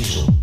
[0.00, 0.39] official.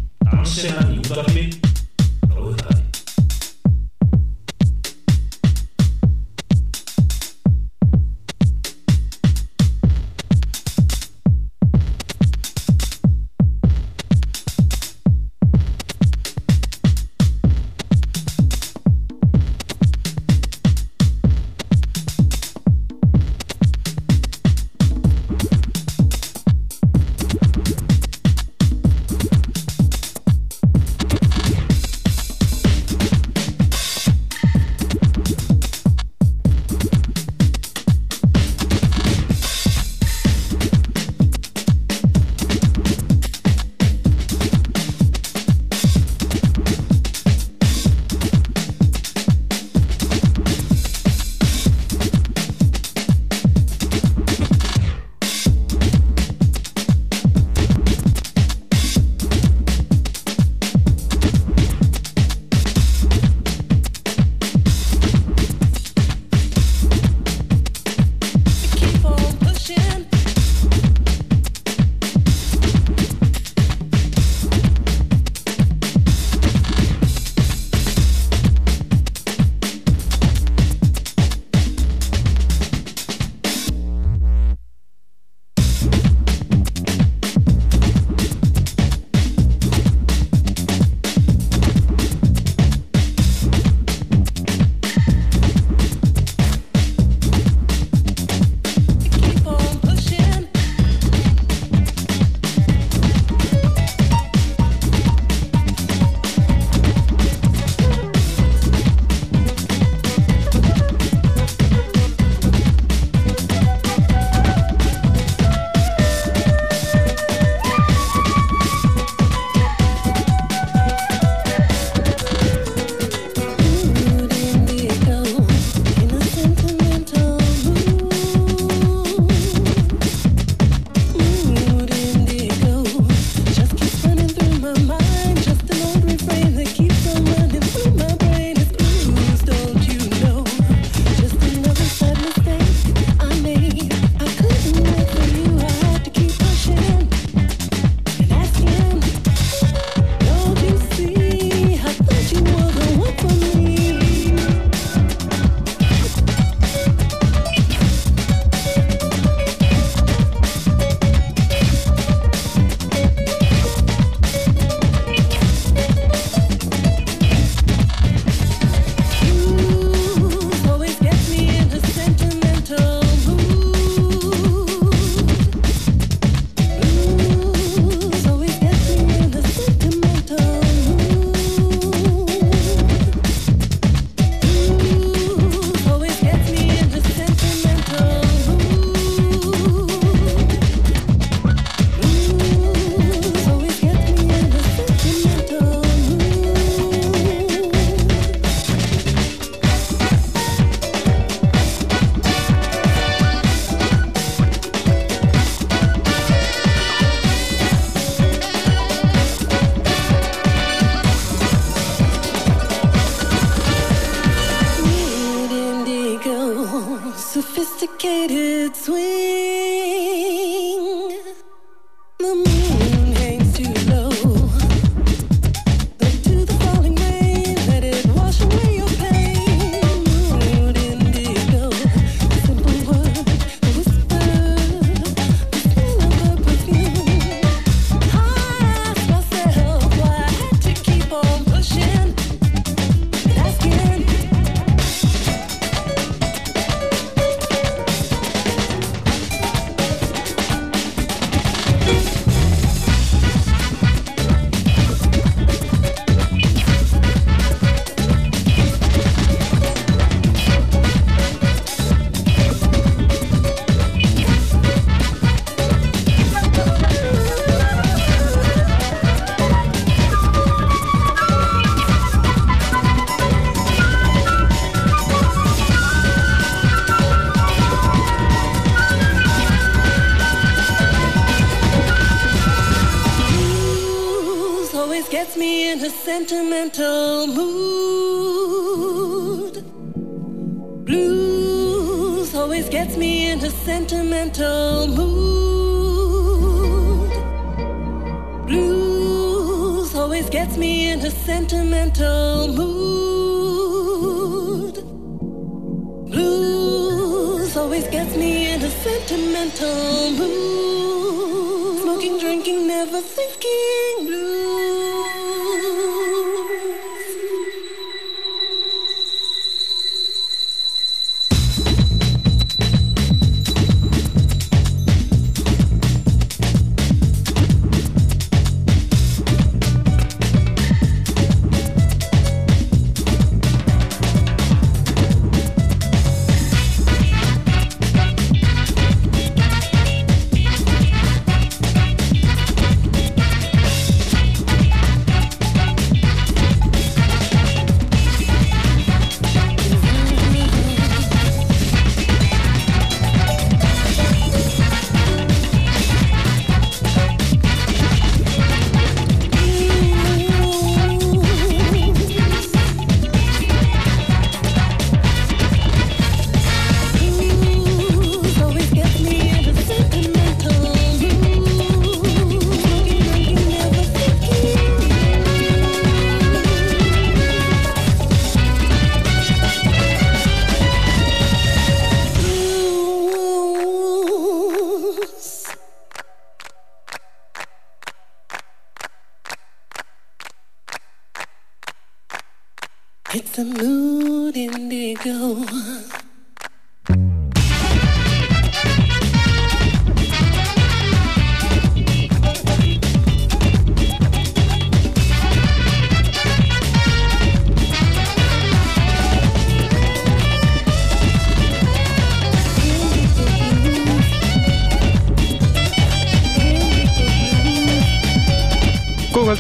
[286.18, 287.76] Sentimental mood.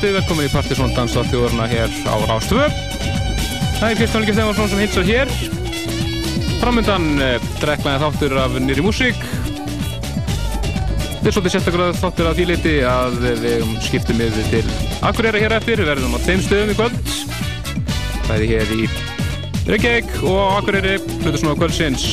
[0.07, 2.67] Góðvöldi, velkomin í Partisón Dansa þjóðurna hér á Rástvö.
[3.75, 5.31] Það er Kristján Líka Stefansson sem hilsar hér.
[6.61, 9.19] Framöndan eh, dreknaði þáttur af nýri músík.
[11.09, 14.63] Þetta er svolítið sérstaklega þáttur af því leiti að við skiptum yfir til
[15.09, 15.83] Akureyra hér eftir.
[15.83, 17.13] Við verðum á tveim stöðum í kvöld.
[18.29, 18.89] Bæði hér í
[19.67, 22.07] Reykjavík og Akureyri, hlutur svona á kvöldsins.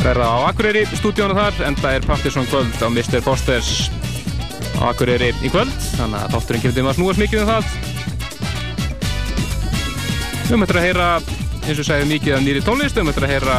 [0.00, 3.20] Verða á Akureyri, stúdíónu þar, en það er Partisón kvöld á Mr.
[3.20, 3.90] Fosters
[4.80, 5.69] Akureyri í kvöld
[6.00, 7.64] þannig að þátturinn kemur til að snúast mikið um það.
[10.40, 11.08] Við höfum eftir að heyra
[11.60, 13.58] eins og segja mikið af nýri tónlist við höfum eftir að heyra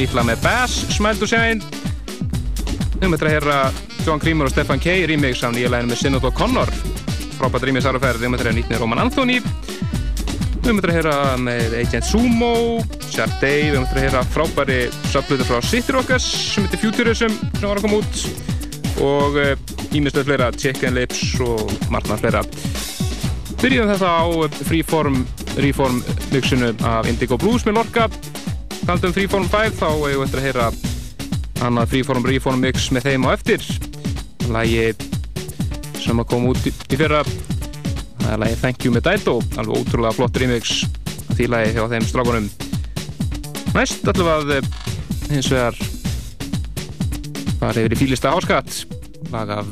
[0.00, 1.60] líkla með Bass Smile to Shine.
[2.96, 3.60] Við höfum eftir að heyra
[4.04, 6.72] John Creamer og Stefan K remix af nýja læginu með Sinnot og Connor
[7.40, 9.38] frábært remix áraferð við höfum eftir að heyra nýtni Roman Anthony.
[9.40, 12.54] Við höfum eftir að heyra með Agent Sumo
[13.08, 17.64] Sharday, við höfum eftir að heyra frábæri sublutu frá City Rockers sem heitir Futurism sem
[17.64, 18.24] var að koma út.
[19.00, 19.40] Og
[19.96, 22.42] ímestlega fleira, Chicken Lips og margna fleira.
[23.60, 24.24] Byrjum þetta á
[24.64, 25.24] Freeform
[25.60, 25.98] Reform
[26.32, 28.06] mixinu af Indigo Blues með Lorca.
[28.86, 30.68] Kaldum Freeform 5 þá hefur við eftir að heyra
[31.66, 33.66] annað Freeform Reform mix með þeim á eftir.
[34.50, 34.86] Lægi
[36.00, 37.24] sem að koma út í fyrra.
[38.20, 40.78] Það er lægi Thank You með Dido, alveg ótrúlega flott remix
[41.34, 42.48] því lægi hjá þeim strákunum.
[43.74, 44.70] Næst að eh,
[45.30, 45.76] hins vegar
[47.60, 48.99] fara yfir í fílista áskatt
[49.32, 49.68] lag af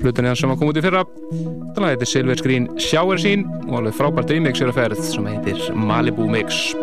[0.00, 1.04] hlutunni sem að koma út í fyrra.
[1.74, 5.64] Það heitir Silver Screen Shower Scene og alveg frábært remix er að ferð sem heitir
[5.74, 6.74] Malibu Mix.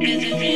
[0.00, 0.47] Say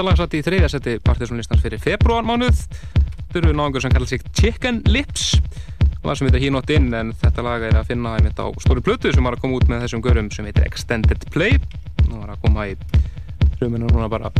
[0.00, 2.60] þetta lag satt í þriðja seti partysónlistans fyrir februarmánuð
[3.36, 5.34] eru náðungur sem kallar sig Chicken Lips.
[6.06, 8.80] Lag sem heitir He Not In en þetta lag er að finna einmitt á stóri
[8.80, 11.58] plötu sem var að koma út með þessum görum sem heitir Extended Play.
[12.06, 12.78] Og var að koma í
[13.58, 14.32] fruminu núna bara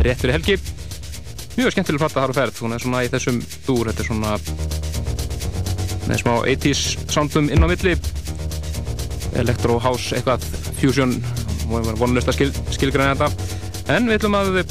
[0.00, 0.56] rétt fyrir helgi.
[1.58, 2.62] Mjög skemmtileg platta har og ferð.
[2.64, 3.90] Hún er svona í þessum dúr.
[3.90, 4.38] Þetta er svona
[6.08, 7.98] með smá 80s soundum inn á milli.
[9.44, 10.48] Electro house eitthvað
[10.80, 11.18] fusion.
[11.68, 13.60] Vonlust að skil, skilgræna þetta.
[13.92, 14.64] En við ætlum að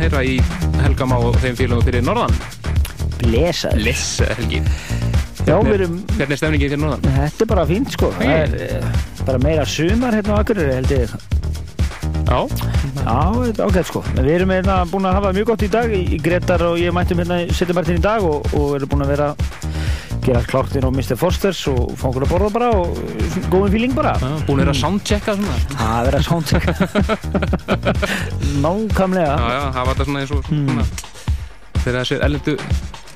[0.00, 0.36] heyra í
[0.82, 2.34] Helga Má og þeim félagum fyrir Norðan
[3.22, 3.80] Blesaður.
[3.86, 4.60] Lissa Helgi
[5.46, 7.04] Já, við erum, Hvernig er stemningin fyrir Norðan?
[7.16, 8.08] þetta er bara fínt sko.
[8.18, 11.12] Það er eh, bara meira sumar hérna á Akureyri held ég.
[12.26, 12.40] Já,
[13.06, 14.02] Já, þetta er ágætt sko.
[14.16, 15.94] Við erum hérna búin að hafa mjög gott í dag.
[15.94, 19.28] Í Gretar og ég mættum hérna setjumartin í dag og, og erum búin að vera
[20.26, 21.14] gera klárt inn á Mr.
[21.20, 24.16] Forsters og fá okkur að borða bara og eh, góðum feeling bara.
[24.48, 26.64] búin að vera að soundchecka svona Það er að soundcheck.
[28.64, 29.36] Nákvæmlega.
[29.36, 30.86] Já, já, hafa þetta svona eins og svona
[31.86, 32.56] þegar þessir ellendu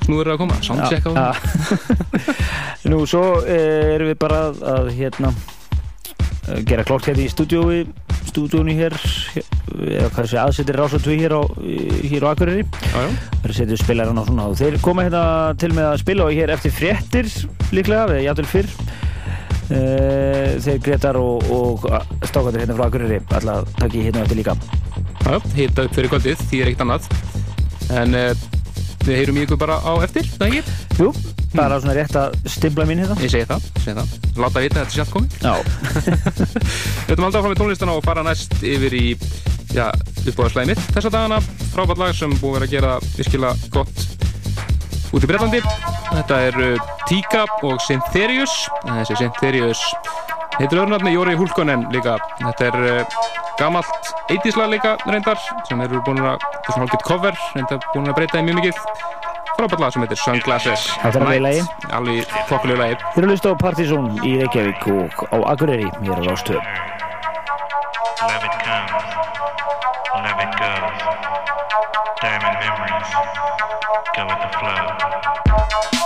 [0.04, 1.28] snúður að koma soundchecka já.
[2.90, 5.32] Nú, svo eh, erum við bara að, hérna
[6.48, 7.82] eh, gera klokk hérna í stúdíói
[8.30, 8.94] stúdíónu hér
[9.80, 12.64] eða hvað sé aðsettir rásatví hér á hér á Akureyri.
[12.94, 14.48] Er að setja spilarinn á svona.
[14.50, 15.22] Og þeir koma hérna
[15.60, 17.30] til með að spila og hér eftir fréttir
[17.74, 18.70] líklega, eða játvel fyrr.
[19.70, 21.84] Uh, þeir Gretar og, og
[22.26, 24.56] stákandir hérna frá Akureyri alltaf takk ég hérna eftir líka.
[25.20, 27.06] Já, hita upp fyrir kvöldið því er eitt annað.
[28.00, 28.32] En uh,
[29.06, 30.80] við heyrum ykkur bara á eftir, það ekki?
[30.98, 31.12] Jú,
[31.54, 34.14] bara svona rétt að stimpla mín hérna Ég segi það, segi það.
[34.38, 35.36] Láta vita þetta sjálf komið.
[35.42, 35.54] Já,
[37.06, 39.04] Við ætlum alltaf fram með tónlistana og fara næst yfir í
[39.74, 39.86] já,
[40.26, 41.40] uppbóðarslæði mitt þessa dagana.
[41.74, 44.06] Frábært lag sem búið að gera virkilega gott
[45.10, 45.62] út í Breitlandi
[46.10, 48.54] Þetta er uh, Tíka og Syntherius.
[48.86, 49.82] En þessi Syntherius
[50.58, 52.16] heitir öðrunarni Jóri Hulkonen líka.
[52.40, 53.20] Þetta er uh,
[53.60, 57.88] gamalt 80s lag líka reyndar sem eru búin að, þetta er svona hálfgett cover reyndar
[57.92, 58.82] búin að breyta í mjög mikið
[59.60, 61.62] frábært lag sem heitir Sunglasses Þetta er alveg í lagi.
[61.98, 66.16] Alveg þokkulegu lagi þeir eru að hlusta á Partizón í Reykjavík og á Akureyri hér
[66.16, 66.60] á Rástöð
[68.20, 69.06] Love it comes,
[70.24, 70.98] love it goes.
[72.20, 73.08] Diamond memories,
[74.14, 75.99] go with the flow.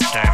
[0.00, 0.31] Goes.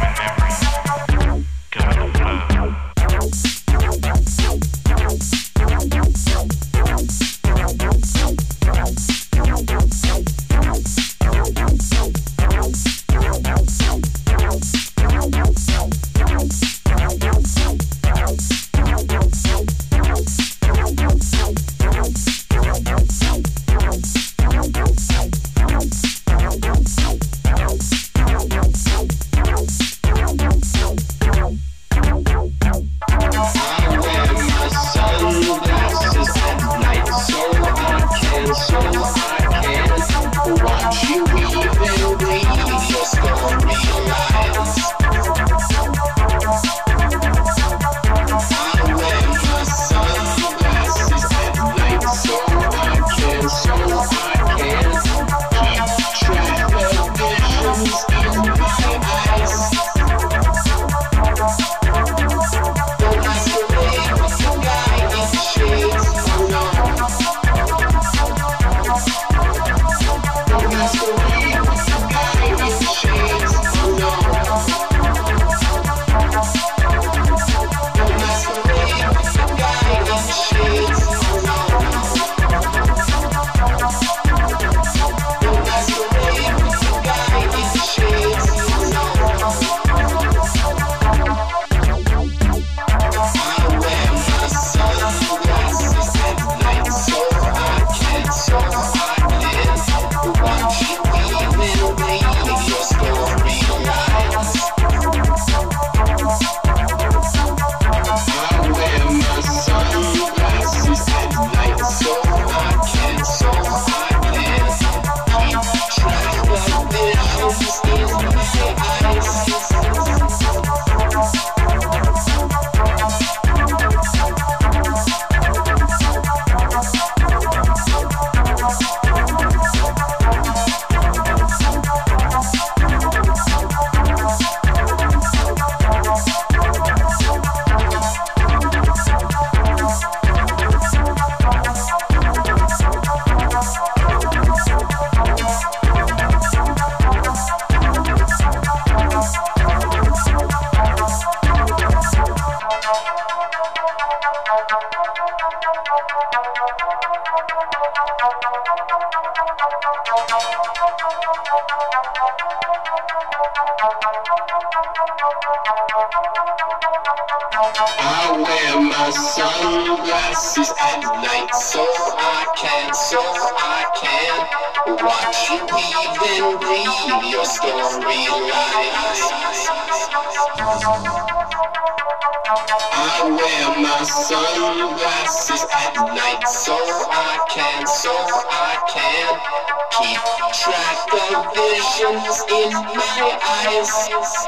[191.89, 194.38] Visions in my eyes.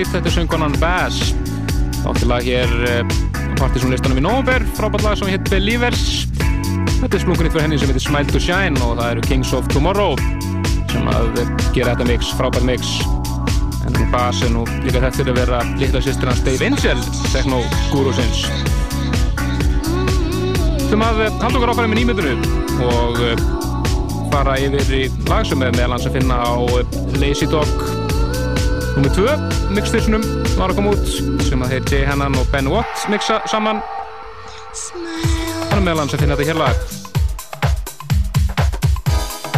[0.00, 1.34] Nýtt, þetta er söngkonan Bass
[2.08, 3.10] Áttilag hér uh,
[3.60, 6.22] partysónlistanum í Nóber, frábært lag sem heit Believers.
[7.02, 9.68] Þetta er splunkunni fyrir henni sem heitir Smile to Shine og það eru Kings of
[9.68, 10.16] Tomorrow
[10.88, 11.42] sem að
[11.76, 12.94] gera þetta mix, frábært mix.
[13.84, 17.60] En basin og líka þetta er að vera litla sýstir hans Dave Angel techno
[17.92, 18.46] gurusins
[20.88, 23.48] sem að eh, halda okkur áfæri með nýmyndinu og eh,
[24.32, 27.89] fara yfir í lag sem er meðal hans að finna á eh, Lazy Dog
[28.98, 29.10] nr.
[29.14, 30.18] 2 mixstation
[30.56, 31.06] var að koma út
[31.46, 33.82] sem að þeir Jay Hannan og Ben Watt mixa saman
[35.80, 36.76] er meðal hans að finna þetta hér lag.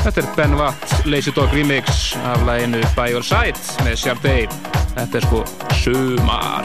[0.03, 4.47] Þetta er Ben Watt Lazy Dog remix af laginu By Your Side með Sharday.
[4.97, 5.45] Þetta er sko
[5.83, 6.62] sumar.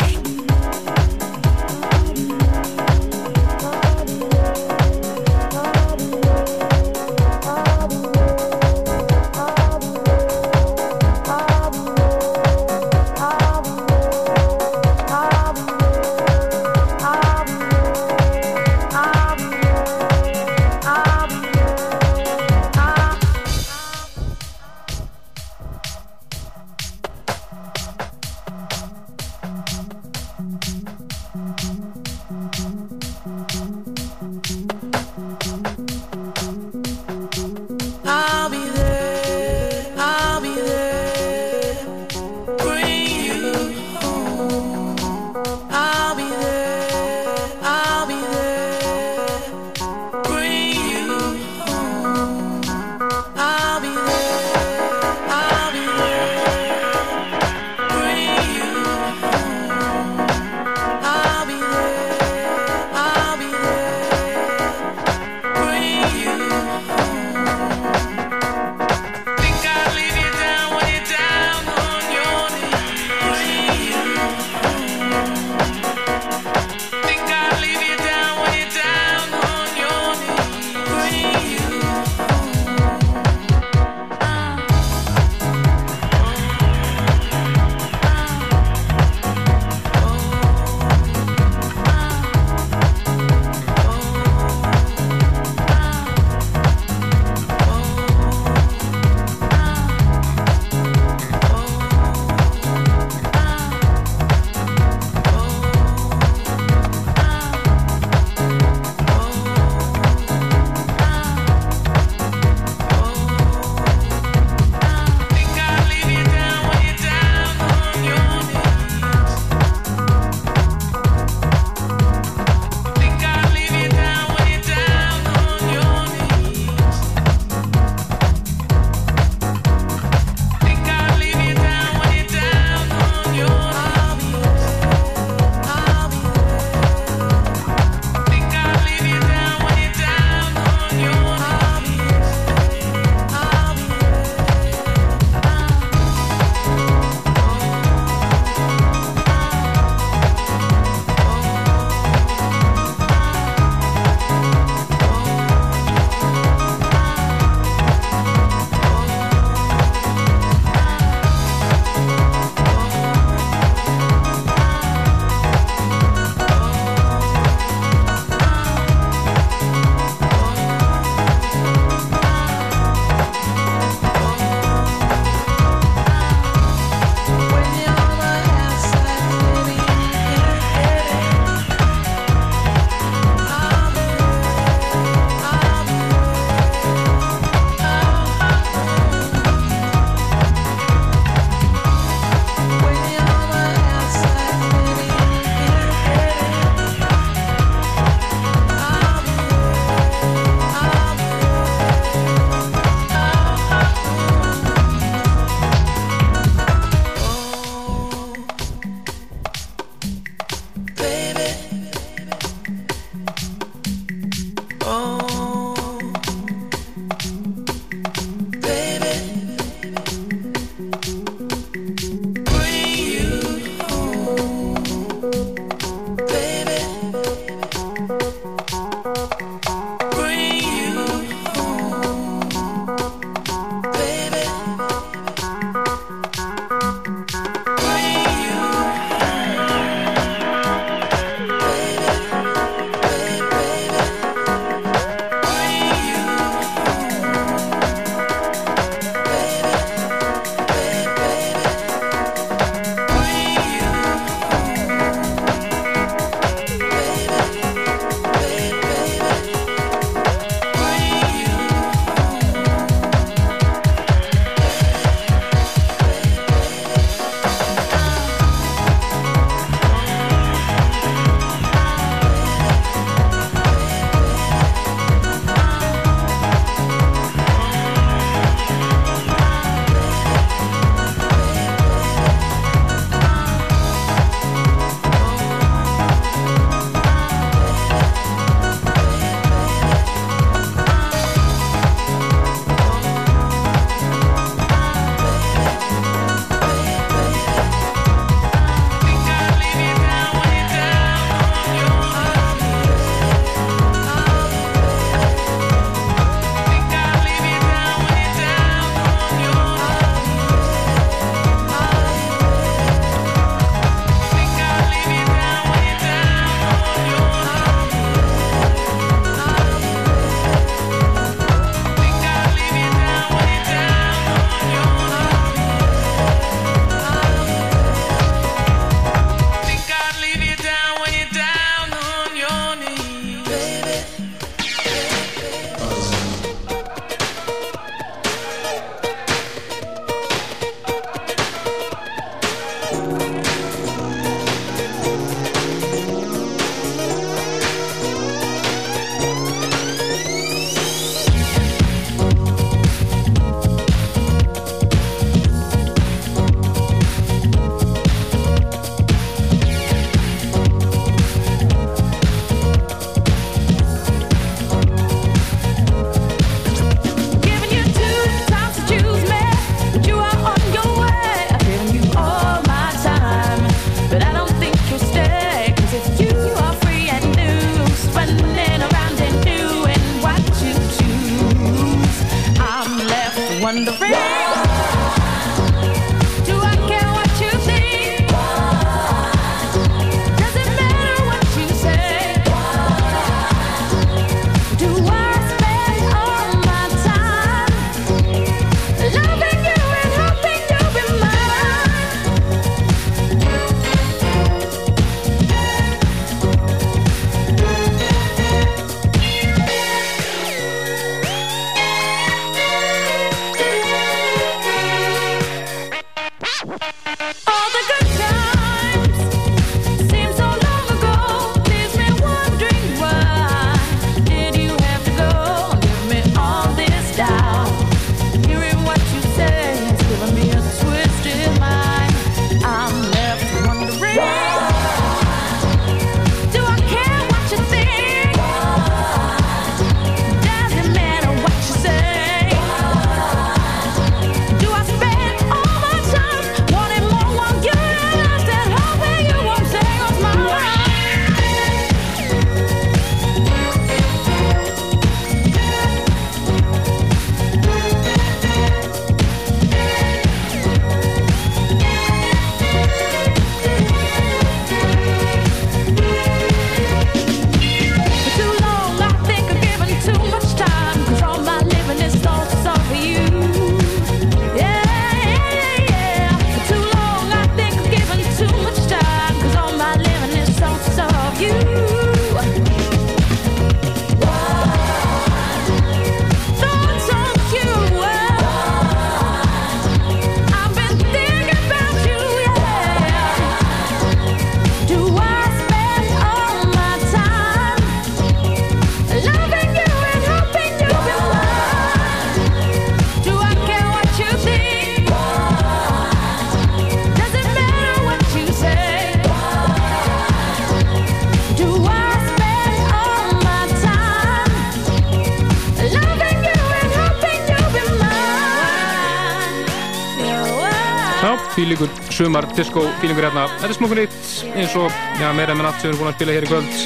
[522.18, 523.46] Sumar disco fílingur hérna.
[523.60, 526.16] Þetta er smokkur nýtt eins og já, meira með natt sem við erum búin að
[526.18, 526.80] spila hér í kvöld.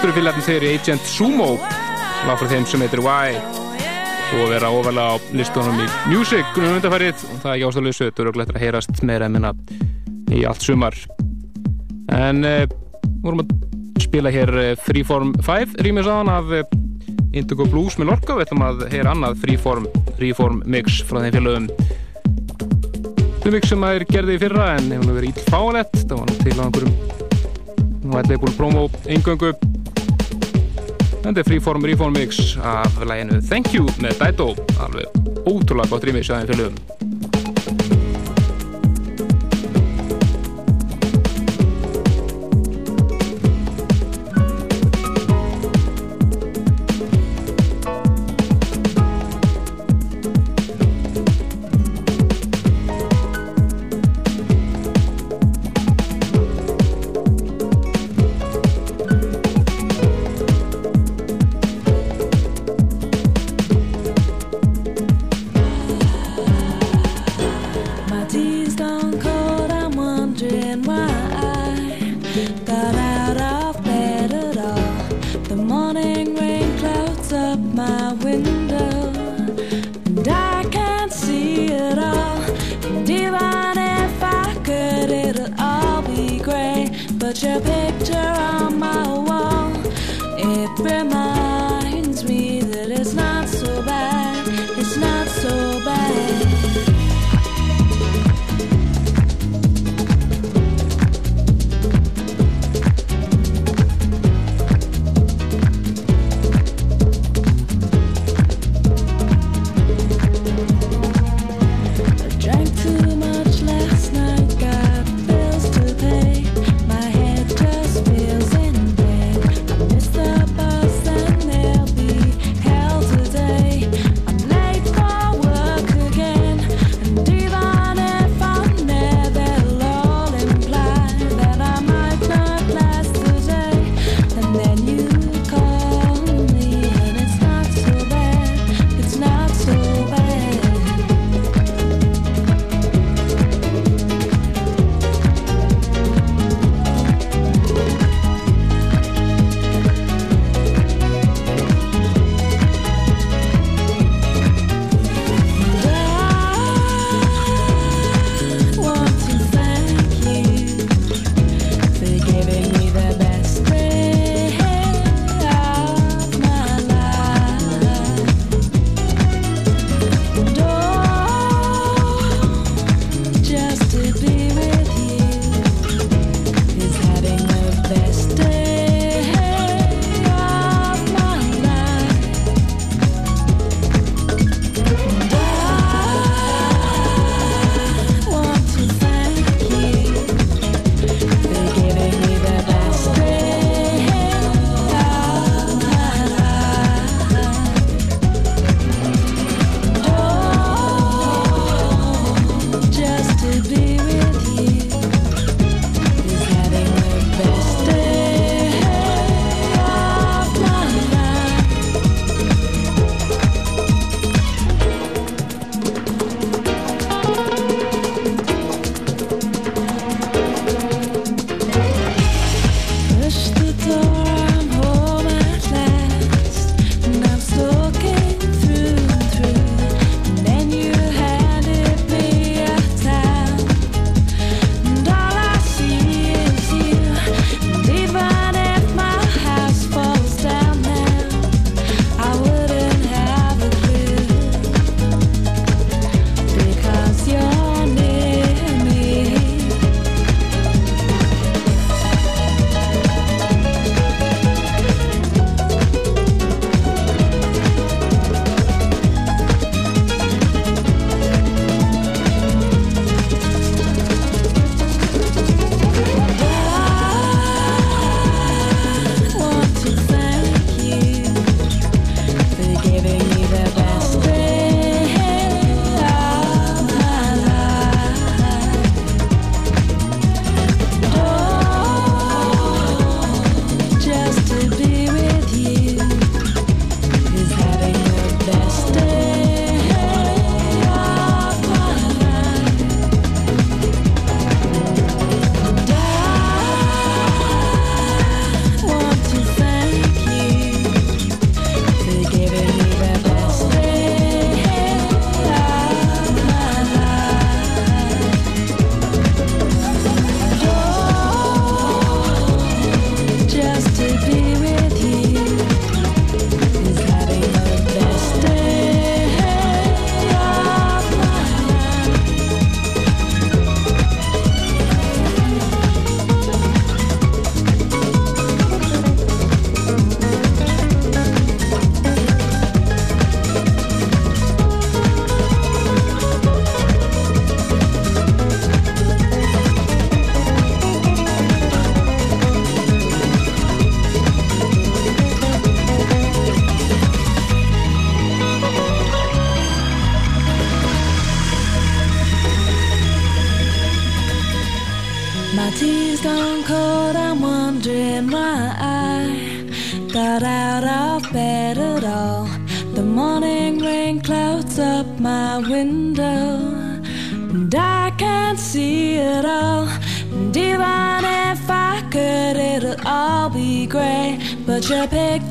[0.00, 1.50] Fyrir fylgjarnir þeir í Agent Sumo
[2.26, 3.36] lag frá þeim sem heitir Why
[4.32, 8.24] og vera ofalega á listunum í Music um undarfærið og það er ekki ástæðlösu þetta
[8.24, 9.52] eru glættir að heyrast meira en minna
[10.32, 10.98] í allt sumar.
[12.16, 12.64] En uh,
[13.22, 13.54] vorum að
[14.02, 16.64] spila hér eh, Freeform 5 rýmis hann af uh,
[17.30, 19.86] Indigo Blues með Lorca við ætlum að heyra annað Freeform,
[20.18, 21.70] Freeform mix frá þeim félögum
[23.42, 26.12] Þetta mix sem að er gerði í fyrra en hefur nú verið íll fáanett það
[26.20, 26.92] var nú til á einhverjum
[28.04, 29.50] nú ætla ég búin promo eingöngu.
[31.24, 36.30] Þetta er Freeform Reform Mix af læginu Thank You með Daito alveg ótrúlega gott rýmis
[36.30, 36.91] að þeim félögum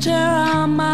[0.02, 0.91] picture on my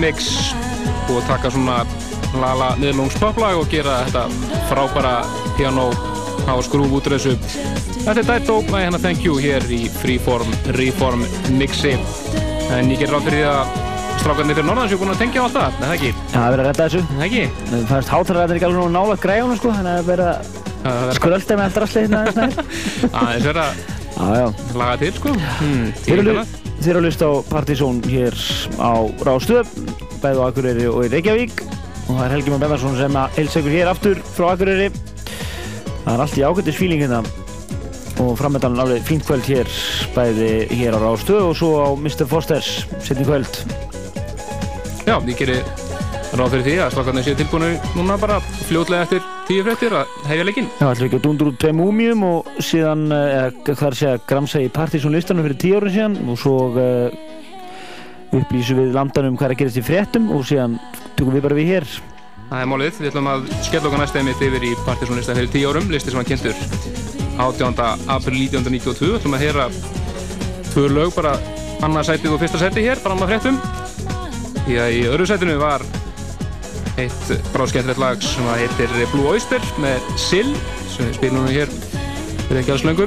[0.00, 0.54] remix
[1.12, 1.82] og taka svona
[2.40, 4.22] lala miðlungs poplag og gera þetta
[4.70, 5.16] frábæra
[5.58, 5.90] piano
[6.48, 7.34] á skrúf út úr þessu.
[8.06, 10.48] Þetta er Daito, næ hérna Thank You hér í Freeform
[10.78, 11.26] Reform
[11.58, 11.92] mixi.
[12.72, 13.76] En ég ger ráð fyrir því að
[14.22, 16.40] strákarnir fyrir norðan séu búin að tengja á allt það, nei það ekki, Já, það
[16.40, 17.02] er verið að redda þessu.
[17.10, 17.44] það ekki.
[17.70, 21.02] Það fannst hátaræðin ekki alveg nála græjunum sko, þannig að það er verið að Það
[21.10, 22.52] er skrölda með drasli hérna aðeins nær.
[23.20, 23.88] aðeins verið að
[24.20, 24.48] Já, já.
[24.76, 25.34] laga til sko.
[25.60, 28.36] Hmm, Þeir eru að hlusta á Partizón hér
[28.80, 28.92] á
[29.28, 29.68] Rástöð,
[30.22, 33.60] bæði á Akureyri og í Reykjavík og það er Helgi Már Bennarsson sem að heilsa
[33.60, 34.90] ykkur hér aftur frá Akureyri.
[36.04, 37.22] Það er allt í ágættis fíling hérna
[38.20, 39.68] og framöndan alveg fínt kvöld hér,
[40.14, 42.26] bæði hér á Rástöð og svo á Mr.
[42.28, 43.62] Fosters setni kvöld.
[45.08, 45.62] Já, ég gerir
[46.36, 48.36] ráð fyrir því að strákarnir séu tilbúinu núna bara
[48.68, 50.68] fljótlega eftir tíu fréttir að hefja leikinn.
[50.78, 54.00] Já, við ekki að dundur út tveim múmjum og síðan, eh, eða hvað er að
[54.02, 57.08] segja, gramsa í Partizón listanum fyrir tíu árið síðan og svo uh,
[58.40, 60.78] upplýsum við landanum hvað er að gerast í fréttum og síðan
[61.18, 61.86] tökum við bara við hér.
[62.50, 65.70] Það er málið, við ætlum að skella okkar næsta einmitt yfir í Partiðsson-lista fyrir tíu
[65.70, 66.56] árum, listi sem var kynntur
[67.40, 67.78] 18.
[68.10, 69.68] april 1992, við ætlum að heyra
[70.72, 71.36] tvö lög, bara
[71.86, 73.60] annarsætið og fyrsta sætið hér, fram að fréttum.
[74.66, 75.86] Því að í öðru sætinu var
[77.00, 80.50] eitt bráðskemmtilegt lag sem heitir Blue Oyster með Sill,
[80.90, 81.70] sem við spilum nú hér
[82.48, 83.06] fyrir ekki alls löngu.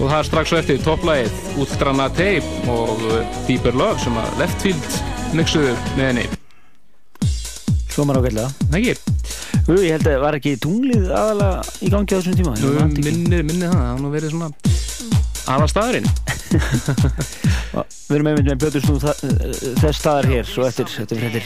[0.00, 3.02] Og það er strax svo eftir topplagið Ultrana Tape og
[3.46, 4.94] Deeper Love sem að Leftfield
[5.36, 6.24] mixuðu með henni.
[7.90, 8.48] Hljómar ágætlega.
[8.70, 8.94] Það ekki?
[9.70, 12.54] Ég held að það var ekki tunglið aðalega í gangi á þessum tíma.
[12.56, 13.04] Nú, Ég man ekki.
[13.06, 14.48] minni, minni það, það nú verið svona
[15.50, 16.08] aðal staðurinn.
[18.10, 19.04] Við erum einmitt með bjötur snúð
[19.84, 21.44] þess staðar hér, svo eftir, eftir fréttir.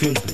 [0.00, 0.29] siempre.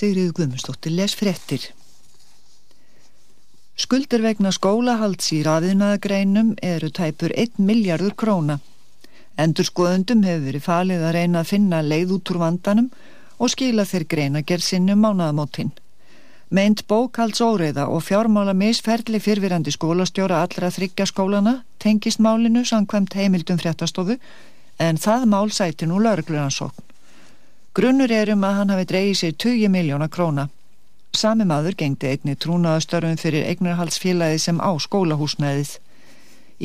[0.00, 1.64] Sigriður Guðmundsdóttir les fréttir.
[3.76, 8.56] Skuldir vegna skólahalds í rafiðnaðagreinum eru tæpur 1 miljardur króna.
[9.44, 12.88] Endurskoðundum hefur verið falið að reyna að finna leið út úr vandanum
[13.36, 15.74] og skila þeir greina gerð sinnum mánaðamótin.
[16.48, 23.60] Meint bókalds óreiða og fjármála misferðli fyrfirandi skólastjóra allra þryggja skólana tengist málinu samkvæmt heimildum
[23.60, 24.16] fréttastofu
[24.80, 26.79] en það mál sæti nú laurugluransókn.
[27.70, 30.48] Grunnur er um að hann hafi dreigið sér 20 miljóna króna.
[31.14, 35.76] Sami maður gengdi einni trúnaðastörfum fyrir eignarhaldsfélagi sem á skólahúsnæðið.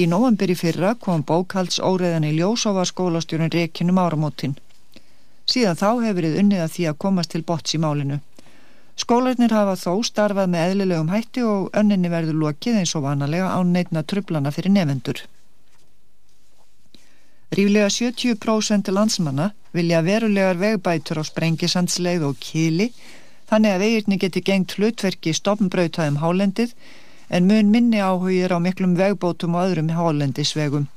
[0.01, 4.57] Í nóvambir í fyrra kom bókalds óreiðan í ljós og var skólastjórun reikinum áramótin.
[5.45, 8.19] Síðan þá hefur verið unnið að því að komast til bots í málinu.
[8.97, 13.77] Skólarnir hafa þó starfað með eðlilegum hætti og önninni verður lokið eins og vanalega án
[13.77, 15.21] neitna trublana fyrir nefendur.
[17.55, 22.89] Ríflega 70% landsmanna vilja verulegar vegbætur á sprengisandsleið og kýli
[23.47, 26.73] þannig að vegirni geti gengt hlutverki stopnbrautaðum hálendið
[27.29, 30.89] en mun minni áhugir á miklum vegbótum og öðrum hálendisvegum.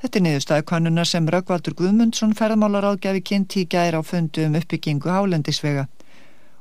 [0.00, 5.12] Þetta er niðurstaði kannunar sem Röggvaldur Guðmundsson ferðmálaráðgjafi kynnt í gæra á fundu um uppbyggingu
[5.12, 5.84] hálendisvega.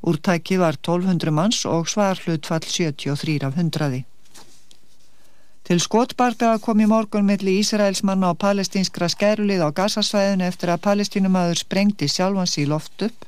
[0.04, 4.04] Úrtæki var 1200 manns og svar hlutfall 73 af 100.
[5.66, 11.58] Til skotbardaga kom í morgun milli Ísraelsmanna og palestínskra skærulið á gasasvæðinu eftir að palestínumadur
[11.58, 13.26] sprengdi sjálfans í loft upp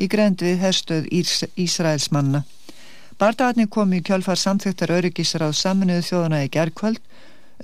[0.00, 2.40] í grend við herstöð Ís Ísraelsmanna.
[3.20, 7.04] Bardagarnir kom í kjölfar samþyktar öryggisráð saminuðu þjóðuna í gerðkvöld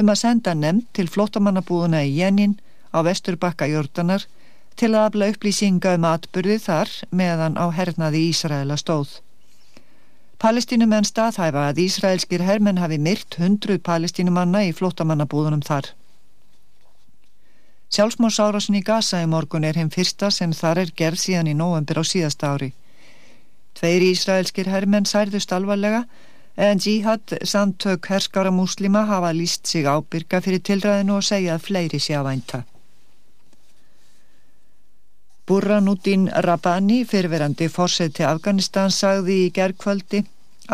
[0.04, 2.58] um að senda nefnd til flottamannabúðuna í Jenin
[2.92, 4.28] á vesturbakka Jórdanar
[4.76, 9.16] til að afla upplýsinga um atbyrði þar meðan á hernaði Ísraela stóð.
[10.40, 15.90] Palestínumenn staðhæfa að Ísraelskir hermenn hafi myrt hundruð palestínumanna í flottamannabúðunum þar.
[17.92, 22.00] Sjálfsmórsárasin í Gaza í morgun er hinn fyrsta sem þar er gerð síðan í nóvembur
[22.00, 22.70] á síðasta ári.
[23.76, 26.06] Tveir ísraelskir hermenn særðust alvarlega
[26.56, 32.00] en jihad samtök herskára múslima hafa líst sig ábyrga fyrir tilræðinu og segja að fleiri
[32.00, 32.64] sé að vænta.
[35.50, 40.20] Burhanuddin Rabbani, fyrverandi fórseti Afganistan, sagði í gerðkvöldi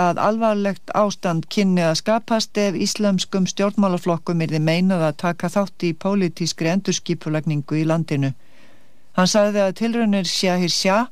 [0.03, 5.87] að alvarlegt ástand kynni að skapast ef íslamskum stjórnmálaflokkum er þið meinað að taka þátt
[5.89, 8.35] í pólitískri endurskipulagningu í landinu.
[9.17, 11.09] Hann sagði að tilraunir Sjahir Sjah,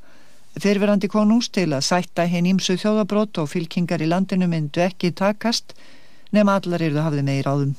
[0.60, 5.72] fyrverandi konungs til að sætta hinn ímsu þjóðabrót og fylkingar í landinu myndu ekki takast
[6.36, 7.74] nema allar eru það hafði meir áðum.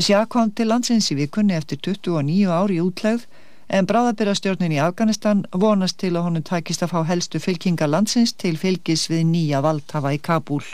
[0.00, 3.28] Sjah kom til landsins í vikunni eftir 29 ári útlegð
[3.72, 8.58] en bráðabyrjastjórnin í Afganistan vonast til að honum takist að fá helstu fylkingar landsins til
[8.60, 10.64] fylgis við nýja valdhafa í Kabul.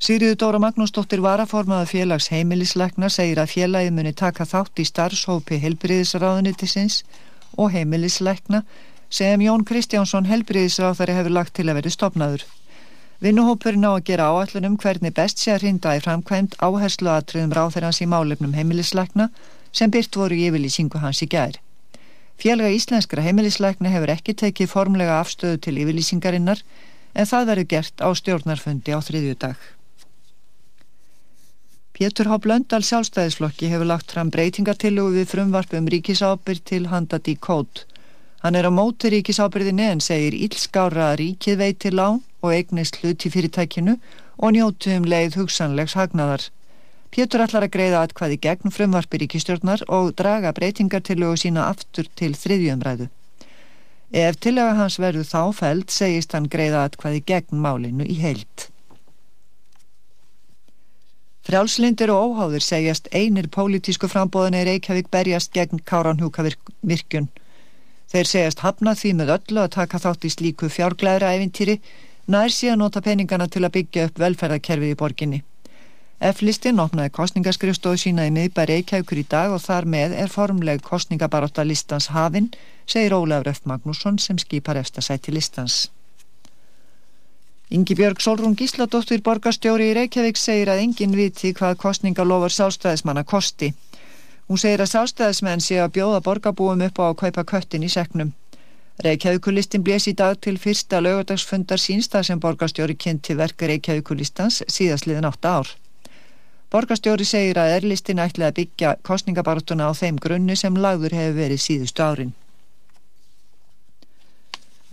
[0.00, 7.02] Sigriður Dóra Magnúsdóttir varaformaða félags heimilisleikna segir að félagið muni taka þátt í starfshópi helbriðisráðunitisins
[7.56, 8.62] og heimilisleikna
[9.08, 12.44] sem Jón Kristjánsson helbriðisráðari hefur lagt til að verið stopnaður.
[13.24, 18.02] Vinnuhópurinn á að gera áallunum hvernig best sé að hrinda í framkvæmt áherslu aðtriðum ráþeirans
[18.04, 19.30] í málefnum heimilisleikna
[19.76, 21.60] sem byrt voru í yfirlýsingu hans í gær.
[22.40, 26.62] Félaga íslenskra heimilisleikna hefur ekki tekið formlega afstöðu til yfirlýsingarinnar
[27.16, 29.56] en það verður gert á stjórnarfundi á þriðju dag.
[31.96, 32.36] Pétur H.
[32.44, 37.86] Blöndal sjálfstæðisflokki hefur lagt fram breytingatillugu við frumvarp um ríkisábyrg til handa díkót.
[38.44, 43.24] Hann er á móti ríkisábyrðinni en segir ílskára að ríkið veitir lán og eignist hlut
[43.24, 43.96] í fyrirtækinu
[44.36, 46.44] og njótu um leið hugsanlegs hagnaðar.
[47.16, 52.10] Pétur ætlar að greiða atkvæði gegn frumvarpi ríkistjórnar og draga breytingar til og sína aftur
[52.20, 53.06] til þriðjumræðu.
[54.12, 58.66] Ef tillaga hans verður þá fæld segist hann greiða atkvæði gegn málinu í heilt.
[61.48, 67.32] Frjálslindir og óháður segjast einir pólitísku frambóðan er Reykjavík berjast gegn Káranhjúkavirkjun.
[68.12, 71.80] Þeir segjast hafna því með öllu að taka þátt í slíku fjárglæðra eventýri
[72.28, 75.44] nær síðan nota peningana til að byggja upp velferðarkerfið í borginni.
[76.16, 81.64] F-listin opnaði kostningaskrifstofu sína í miðbæri Reykjavíkur í dag og þar með er formleg kostningabaróta
[81.68, 82.48] listans hafinn,
[82.88, 83.60] segir Ólafur F.
[83.68, 85.90] Magnússon sem skipar efstasæti listans.
[87.68, 93.74] Ingi Björg Solrún Gísladóttir borgarstjóri í Reykjavík segir að enginn viti hvað kostningalofar sálstæðismanna kosti.
[94.48, 98.32] Hún segir að sálstæðismenn sé að bjóða borgarbúum upp á að kaupa köttin í seknum.
[99.04, 105.58] Reykjavíkulistin blés í dag til fyrsta lögadagsfundar sínstað sem borgarstjóri kynnti verka Reykjavíkulistans síðastliðin átta
[105.60, 105.76] ár.
[106.74, 111.62] Borgarstjóri segir að erlistin ætli að byggja kostningabartuna á þeim grunni sem lagður hefur verið
[111.62, 112.34] síðustu árin.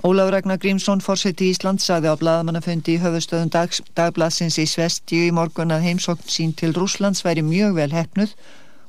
[0.04, 5.30] Ólaf Ragnar Grímsson, fórseti í Ísland, sagði á bladamannafundi í höfustöðum dag, dagbladsins í Svestíu
[5.30, 8.34] í morgun að heimsókn sín til Rúslands væri mjög vel hefnuð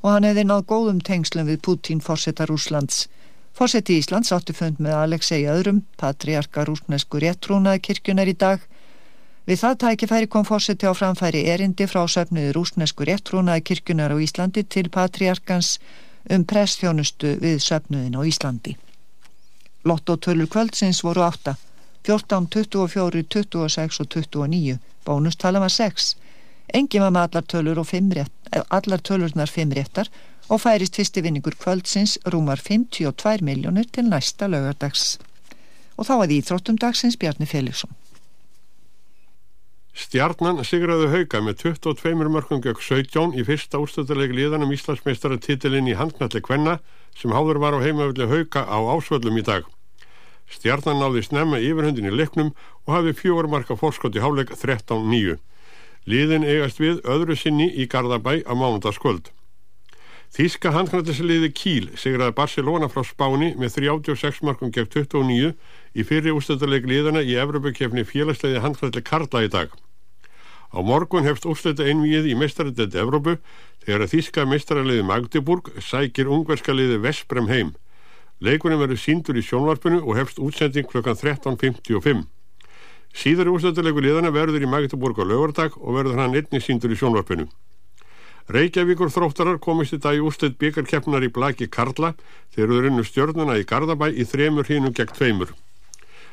[0.03, 3.07] og hann hefði náð góðum tengslum við Putin fórseta Rúslands.
[3.55, 8.59] Fósetti Íslands átti fund með Alexei öðrum, patriarka rúsnesku réttrúnaði kirkjunar í dag.
[9.45, 14.63] Við það tækifæri kom fósetti á framfæri erindi frá söfnuði rúsnesku réttrúnaði kirkjunar á Íslandi
[14.65, 15.77] til patriarkans
[16.33, 18.73] um pressþjónustu við söfnuðin á Íslandi.
[19.85, 21.55] Lottotölur kvöldsins voru 8,
[22.09, 26.15] 14, 24, 26 og 29, bónustala var 6.
[26.73, 30.09] Engi var með allar tölur rétt, eh, allar tölurnar 5 réttar
[30.49, 35.19] og færist fyrsti vinningur kvöldsins rúmar 52 miljónir til næsta laugardags.
[35.99, 37.91] Og þá að íþróttum dagsins Bjarni Felixson.
[39.95, 45.95] Stjarnan sigraði hauka með 22 mörgum gegn 17 í fyrsta úrstöðuleik liðanum Íslandsmeistara titilinn í
[45.95, 46.81] handknalli Kvenna
[47.15, 49.69] sem háður var á heimavöldi hauka á ásvöllum í dag.
[50.51, 52.51] Stjarnan náði snemma yfirhundin í leiknum
[52.85, 55.39] og hafi fjór marka fórskot í háleik 13-9.
[56.11, 59.31] Liðin eigast við öðru sinni í Garðabæ á mánundaskvöld.
[60.35, 65.55] Þíska handknallisliði Kíl sigraði Barcelona frá Spáni með 36 markum gegn 29
[65.95, 69.71] í fyrri úrstöðuleik liðana í Evropakefni félagsleiði handknalli Karla í dag.
[70.75, 73.37] Á morgun hefst úrslita einvíið í mestaradelt Evrópu
[73.85, 77.71] þegar að þíska mestaraliði Magdeburg sækir ungverska liði Vesprem heim.
[78.43, 82.25] Leikunum verður síndur í sjónvarpinu og hefst útsending klukkan 13.55.
[83.15, 87.47] Síðar úrslitaleiku liðana verður í Magdeburg á lögardag og verður hann einni síndur í sjónvarpinu.
[88.51, 92.17] Reykjavíkur þróttarar komist í dag í úrslit byggarkeppnar í blaki Karla
[92.57, 95.55] þegar þau runnu stjörnuna í Garðabæ í þremur hínum gegn tveimur.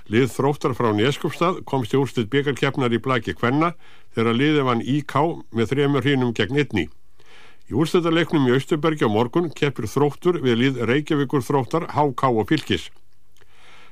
[0.10, 3.74] Lið þróttar frá Neskupstað komst í úrslit byggarkeppnar í blaki Kvenna
[4.16, 5.14] þegar liði vann IK
[5.52, 6.88] með þremur hínum gegn einni.
[7.70, 12.90] Í úrstættarleiknum í Austubergi á morgun keppir þróttur við lið Reykjavíkur þróttar, HK og Fylkis.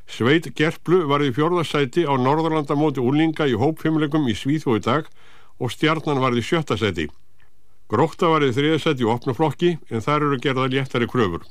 [0.09, 5.07] Sveit Gerplu var í fjórðasæti á Norðurlanda móti úlinga í hópfimlegum í Svíþó í dag
[5.61, 7.05] og stjarnan var í sjötta sæti.
[7.89, 11.45] Gróta var í þriðasæti í opnaflokki en þar eru gerða léttari kröfur.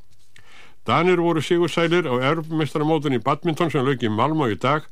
[0.87, 4.87] Danir voru sigursælir á erfmestaramótun í badminton sem lög í Malmö í dag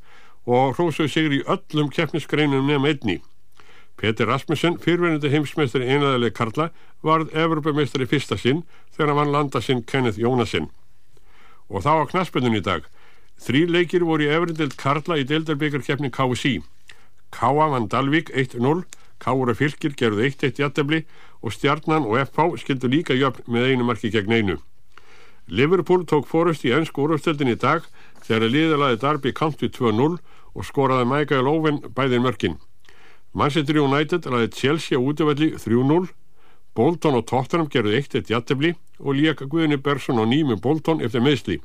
[0.46, 3.18] og hrósuðu sigur í öllum keppnisgreinum nefn einni.
[3.98, 6.68] Petur Rasmussen, fyrverðandi heimsmeistari einæðileg Karla,
[7.02, 8.62] varð Evropameistari fyrsta sinn
[8.94, 10.68] þegar hann landa sinn Kenneth Jónasson.
[11.68, 12.86] Og þá á knaspennun í dag.
[13.42, 16.60] Þrý leikir voru í efrindild Karla í deildarbyggarkeppni KSI.
[17.34, 18.84] Káa vann Dalvík 1-0,
[19.18, 21.02] Kára Fylkir gerðu 1-1 jættabli
[21.42, 24.60] og Stjarnan og FH skildu líka jöfn með einu marki gegn einu.
[25.48, 27.86] Liverpool tók fórust í ennsku úröfstöldin í dag
[28.26, 30.18] þegar liðalaði Darby County 2-0
[30.52, 32.58] og skoraði Michael Owen bæðin mörkin.
[33.32, 36.10] Manchester United laði Chelsea útöfelli 3-0,
[36.76, 41.58] Bolton og Tottenham gerðu 1-1 jættefli og líka Guðni Persson og nými Bolton eftir meðsli.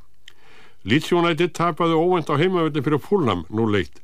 [0.87, 3.99] Leeds United tapaði óvend á heimavelli fyrir Fulham 0-1.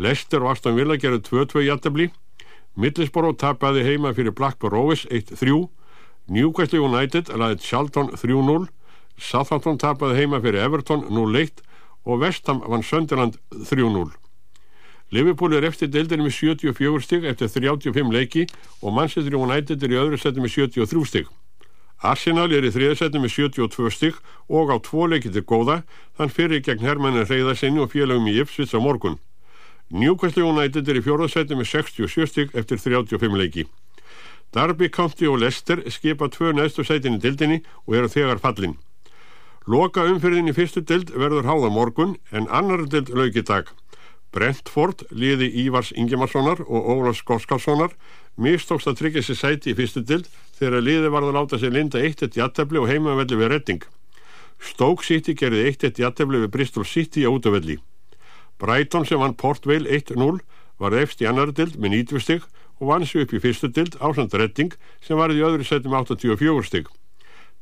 [0.00, 2.10] Leicester og Aston Villa gerðu 2-2 jættefli,
[2.80, 5.66] Middlesbrough tapaði heima fyrir Blackburn Rovers 1-3,
[6.30, 8.68] Newcastle United laði Charlton 3-0,
[9.20, 11.60] Southampton tapaði heima fyrir Everton 0-1
[12.08, 14.10] og Vestham vann Sönderland 3-0.
[15.10, 18.46] Liverpool er eftir deildinni með 74 stygg eftir 35 leiki
[18.80, 21.30] og Manchester United er í öðru seti með 73 stygg.
[22.00, 25.82] Arsenal er í þriða seti með 72 stygg og á tvo leiki til góða
[26.16, 29.18] þann fyrir gegn Hermanni Reyðarsinni og félagum í Ipswich á morgun.
[29.90, 33.66] Newcastle United er í fjóra seti með 67 stygg eftir 35 leiki.
[34.54, 38.78] Derby County og Leicester skipa tvö næstu setin í deildinni og eru þegar fallin.
[39.68, 43.68] Loka umfyrðin í fyrstu deild verður háða morgun en annar deild lauki dag.
[44.32, 47.92] Brentford, liði Ívars Ingimarssonar og Ólafs Góskalssonar
[48.40, 52.00] mistókst að tryggja sér sæti í fyrstu dild þegar liði varð að láta sér linda
[52.00, 53.84] 1-1 jættabli og heimavelli við Redding.
[54.64, 57.76] Stoke City gerði 1-1 jættabli við Bristol City á útöfelli.
[58.56, 60.40] Brighton sem vann Port Vale 1-0
[60.80, 62.48] var efst í annar dild með 90 stygg
[62.80, 64.72] og vann sér upp í fyrstu dild ásand Redding
[65.04, 66.88] sem var í öðru með 84 stygg.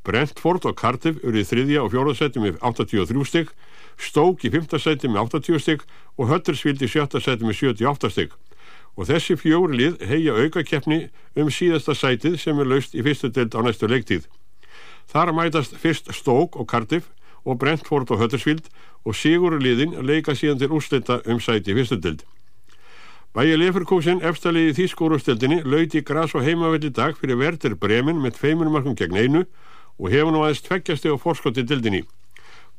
[0.09, 3.53] Brentford og Cardiff eru í þriðja og fjóra seti með 83 stygg
[3.99, 5.83] Stók í fymta seti með 80 stygg
[6.17, 8.37] og Huddersfield í sjötta seti með 78 stygg.
[8.95, 11.01] Og þessi fjóri lið heia aukakeppni
[11.39, 14.27] um síðasta sætið sem er laust í fyrstu deild á næstu leiktíð.
[15.11, 17.11] Þar mætast fyrst Stók og Cardiff
[17.45, 18.71] og Brentford og Huddersfield
[19.05, 22.23] og Sigur liðin leika síðan til úrslita um sæti í fyrstu deild.
[23.35, 28.97] Bæja Leferkusen efstaliði þýskórustildinni lauti græs og heimavelli dag fyrir Verder Bremen með tveimur markum
[28.99, 29.45] gegn einu
[29.99, 32.05] og hefur nú aðeins tveggjasti á forskoti dildinni.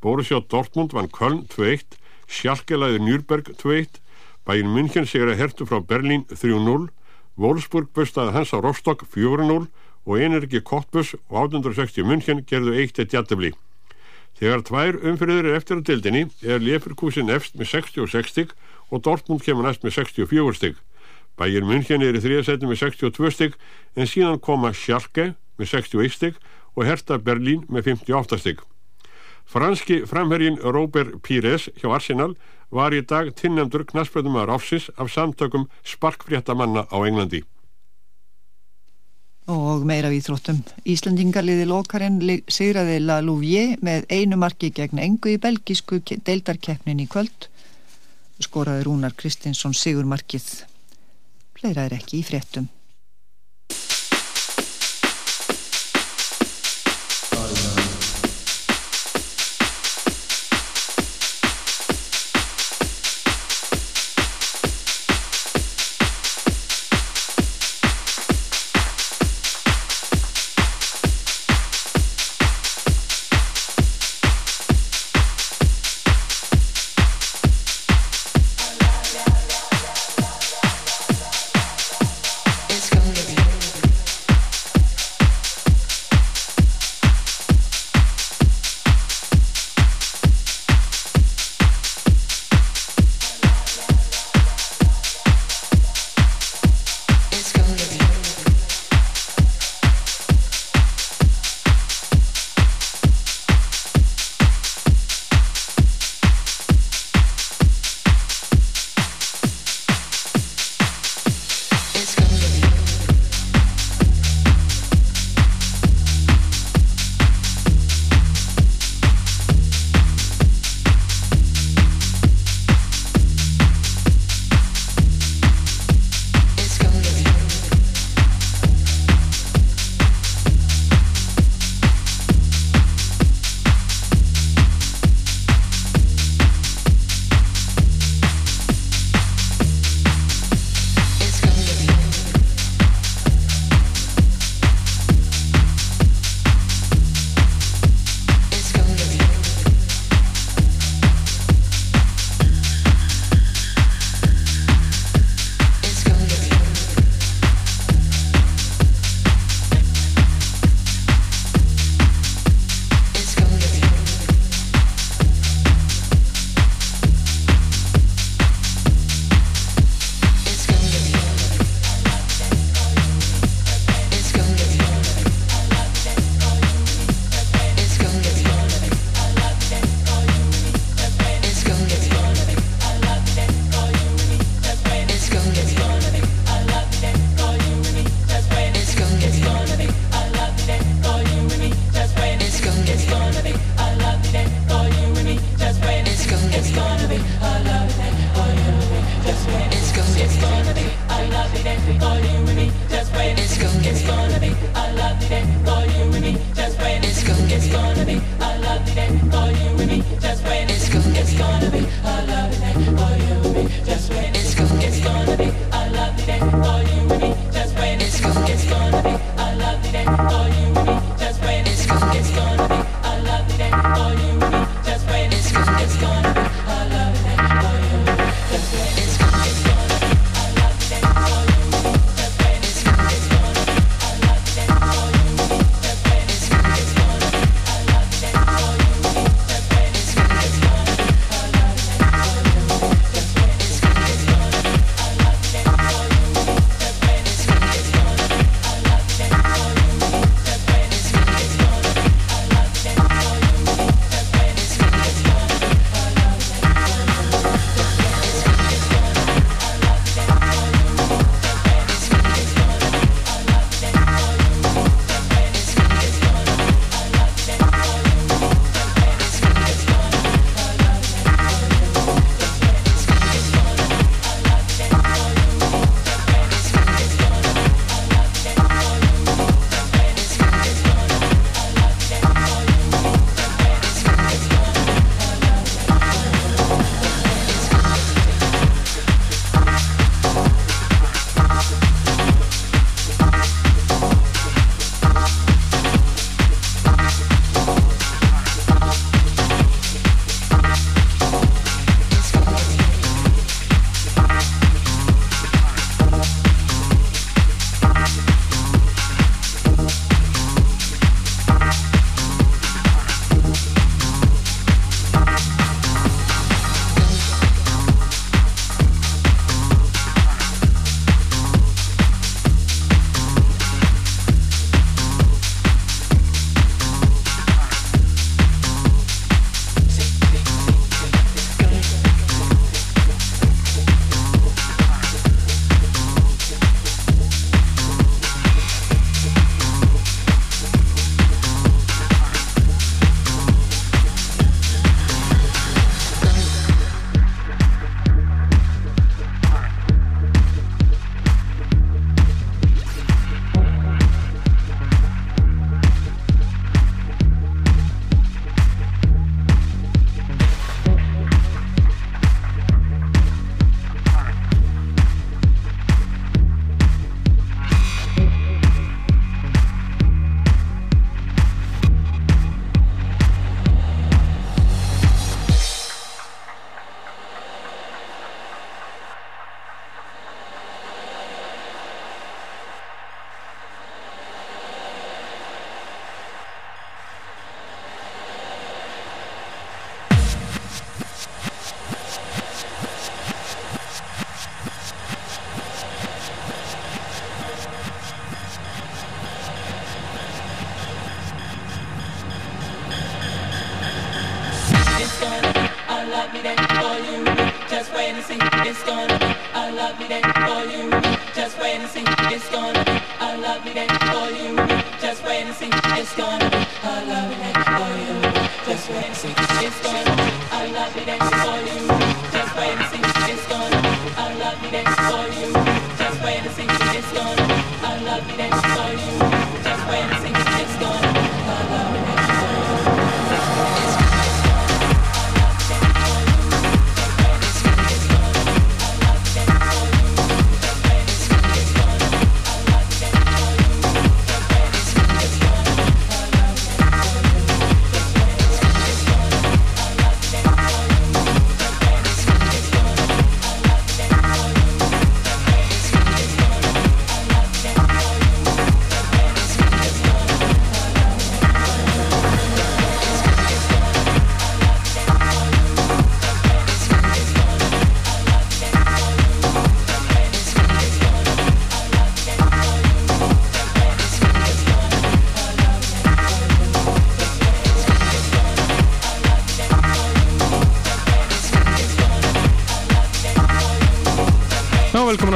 [0.00, 4.00] Borussia Dortmund vann Köln 2-1, Schalke læði Nürnberg 2-1,
[4.48, 6.88] Bayern München sigur að hertu frá Berlín 3-0,
[7.40, 9.68] Wolfsburg bustaði hans á Rostock 4-0
[10.06, 13.52] og Energi Kottbus og 860 München gerðu 1-1 jættibli.
[14.40, 18.54] Þegar tvær umfyrir eftir á dildinni er Leferkusen efst með 66 stygg
[18.88, 20.78] og Dortmund kemur næst með 64 stygg.
[21.36, 23.58] Bayern München er í þriðasæti með 62 stygg
[23.96, 26.40] en síðan koma Schalke með 61 stygg
[26.76, 28.64] og herta Berlín með 58 stygg.
[29.50, 32.36] Franski framhergin Robert Pires hjá Arsenal
[32.70, 37.42] var í dag tinnendur knaspöðumar áfsins af samtökum sparkfréttamanna á Englandi.
[39.50, 40.60] Og meira við þróttum.
[40.86, 47.48] Íslandingarliði lokarinn sigraði La Louvier með einu marki gegn engu í belgísku deildarkeppnin í kvöld.
[48.40, 50.46] Skoraði Rúnar Kristinsson sigurmarkið.
[51.58, 52.70] Fleira er ekki í fréttum.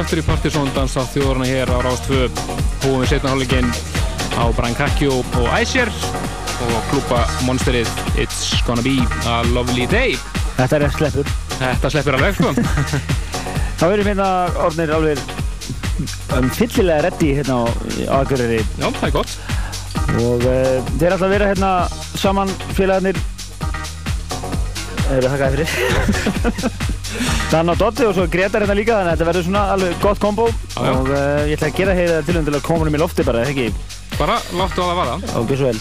[0.05, 2.27] Aftur í Partiðsson dansa þjóðurna hér á Rástfö
[2.83, 3.71] Húum við setna hálfleikin
[4.37, 5.89] á Brancaccio og Æsjer
[6.61, 7.89] og klúpa monsterið
[8.21, 10.13] It's gonna be a lovely day.
[10.59, 11.33] Þetta er sleppur.
[11.57, 12.53] Þetta sleppur alveg, sko.
[13.81, 14.29] Þá erum hérna
[14.67, 15.25] orðnir alveg
[16.37, 17.73] um, fyllilega reddi hérna á,
[18.05, 18.61] á Akureyri.
[18.77, 19.37] Já, það er gott.
[20.21, 21.75] Og uh, þeir ætla að vera hérna
[22.13, 23.23] saman félagarnir.
[25.17, 26.83] Eða þakka fyrir
[27.51, 30.19] Dan og Dotti og svo Gretar hérna líka þannig að þetta verður svona alveg gott
[30.23, 30.47] kombo.
[30.75, 30.89] Já.
[30.91, 33.25] og uh, ég ætla að gera heiða til um til að koma um í lofti
[33.27, 33.69] bara, ekki?
[34.15, 35.19] Bara láttu á það vara.
[35.35, 35.79] Gjör svo vel.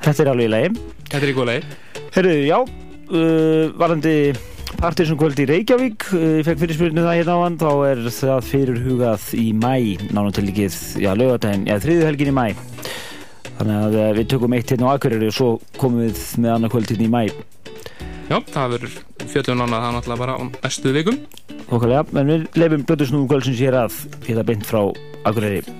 [0.00, 0.72] Þetta er alveg í lagi.
[1.10, 1.64] Þetta er í góð leið
[2.14, 4.14] Herru, já, uh, varandi
[4.80, 8.46] Partiðsson kvöld í Reykjavík uh, ég fekk fyrirspyrinu það hérna á hann þá er það
[8.46, 9.72] fyrir hugað í mæ
[10.14, 12.44] nánu til líkið, já, lögadaginn já, þriðu helgin í mæ
[13.60, 16.74] þannig að uh, við tökum eitt hérna á Akureyri og svo komum við með annað
[16.74, 17.22] kvöld hérna í mæ
[18.30, 18.96] Já, það verður
[19.32, 21.16] fjöllun annað það náttúrulega bara á næstu vikum.
[21.66, 24.84] Okkarlega, en við leifum blöðusnúum kvöldsins hér að hérna beint frá
[25.26, 25.79] Akureyri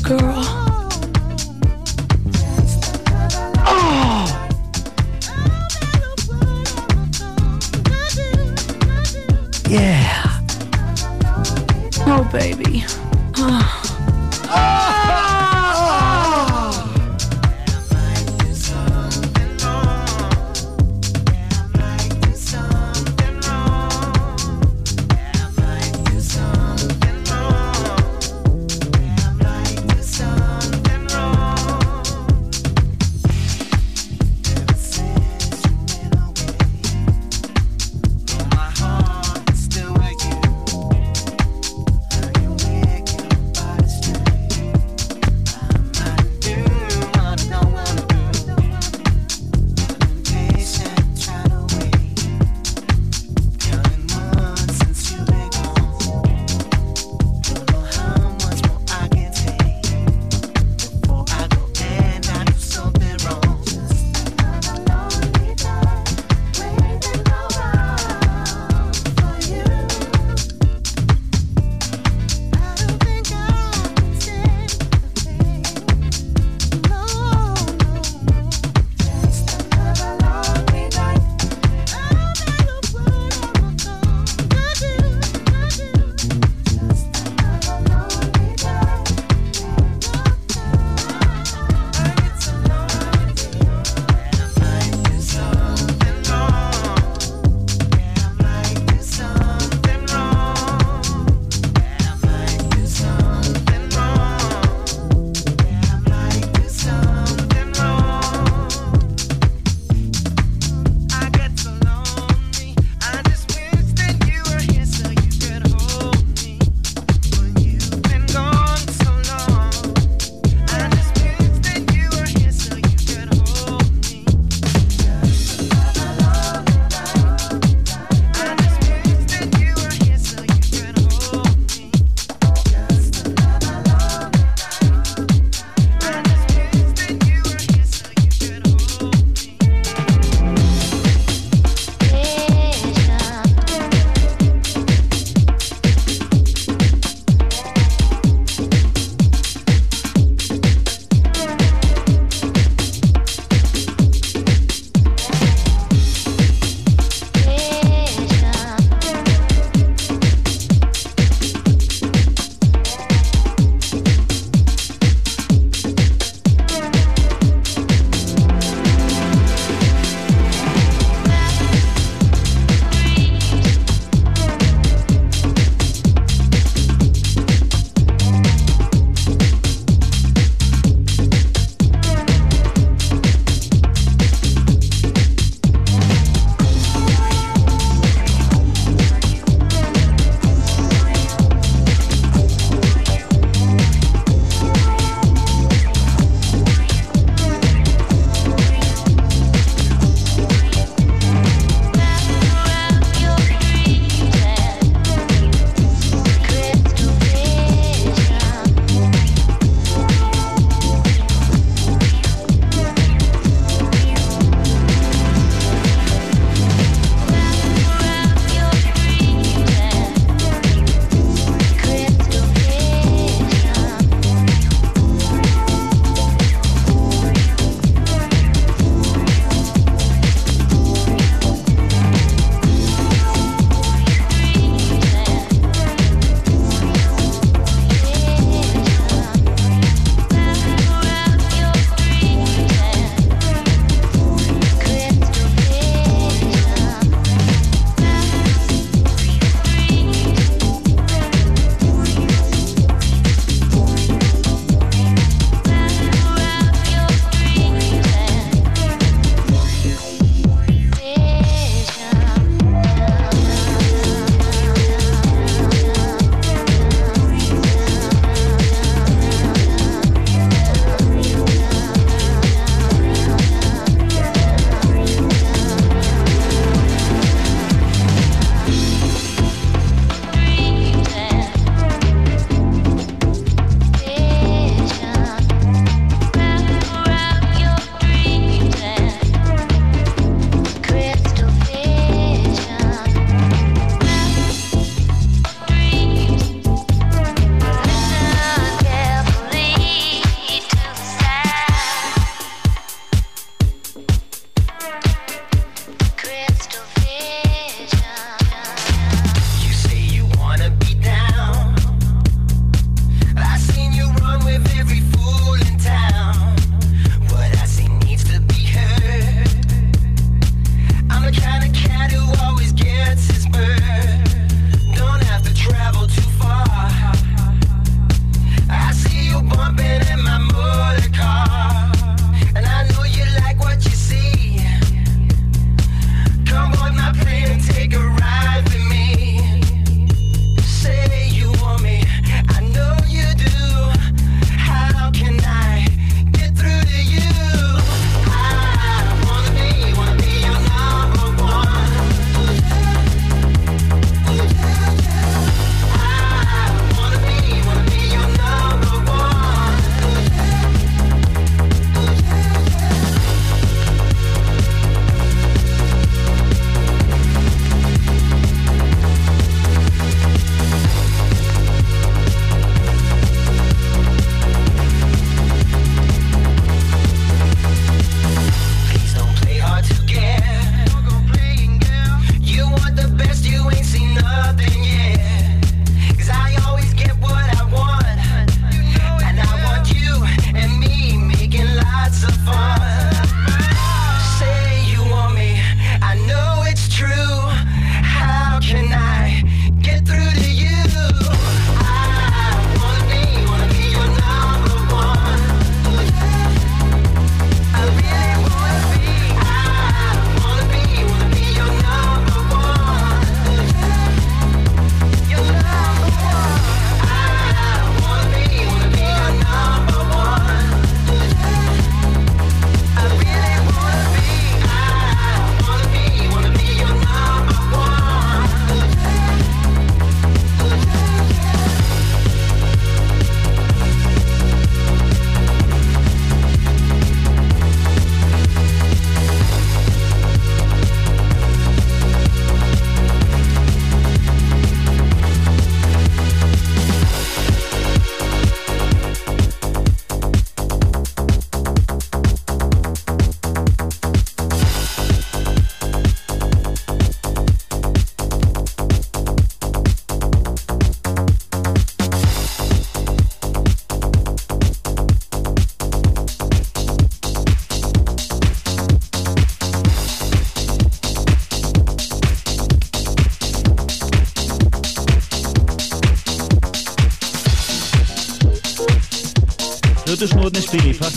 [0.00, 0.31] girl.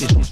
[0.02, 0.25] nothing.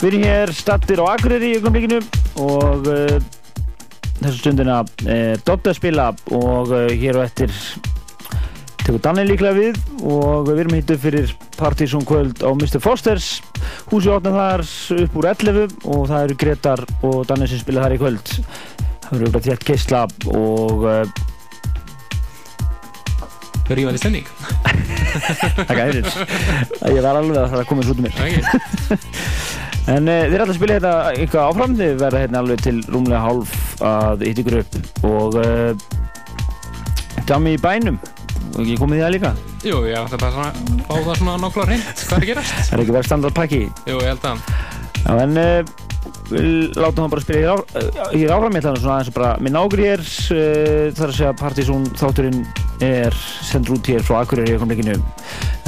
[0.00, 1.98] Við erum hér stattir á Akureyri í augnablikinu
[2.40, 3.18] og uh,
[4.22, 7.52] þessu stundina uh, Dodda að spila og uh, hér og eftir
[8.82, 12.80] tekur Danni líklega við og við erum hittu fyrir partysón kvöld á Mr.
[12.80, 13.42] Fosters
[13.92, 14.64] húsi átna þar
[15.04, 18.34] upp úr 11 og það eru Gretar og Danni sem spila þar í kvöld
[19.04, 21.04] það eru bara þétt geisla og uh,
[23.68, 24.26] Rífandi stemning
[25.12, 26.08] Það gæðir
[26.92, 28.16] Ég var alveg að það komið svo út um mér
[29.90, 31.72] En uh, þið er alltaf að spila hérna eitthvað áfram?
[31.78, 34.76] Þið verða hérna alveg til rúmlega hálf að hitt ykkur upp.
[35.08, 35.72] Og uh,
[37.26, 37.98] Dami í bænum.
[38.52, 39.32] Og ekki komið því að líka?
[39.66, 42.04] Jú, ég ætla bara að fá það svona nokkla hreint.
[42.06, 42.54] Hvað er að gerast?
[42.68, 44.46] Það er ekki verið standard pakki Jú, ég held að.
[45.02, 45.72] Já, en uh,
[46.32, 47.62] við látum það bara spila hér,
[48.12, 50.02] hér áfram ég ætla svona aðeins að bara minn águr hér.
[50.32, 52.42] Uh, þar að segja Partizón þátturinn
[52.82, 54.98] er sendur út hér frá Akureyri í komleikinu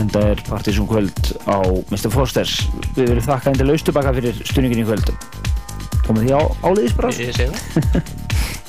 [0.01, 1.59] en það er Partizón kvöld á
[1.93, 2.11] Mr.
[2.15, 2.59] Fosters
[2.97, 5.15] við verðum þakka endilega austubaka fyrir stuðningin í kvöld.
[6.05, 7.15] Komið því á áliðis bara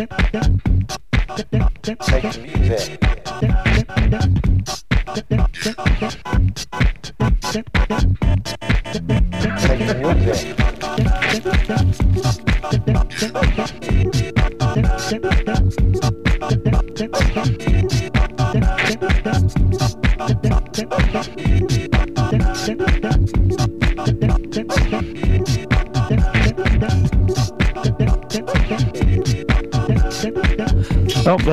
[0.00, 0.40] Já,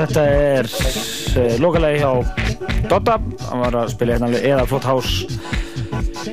[0.01, 2.11] þetta er uh, lokalegi hjá
[2.87, 3.17] Dotta
[3.47, 5.13] hann var að spila hérna eða flott hás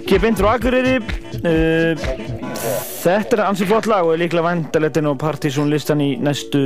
[0.05, 2.05] Kip Indru Akureyri uh,
[3.05, 6.63] Þetta er ansið flott lag og er líklega vendaletin og Partizón listan í næstu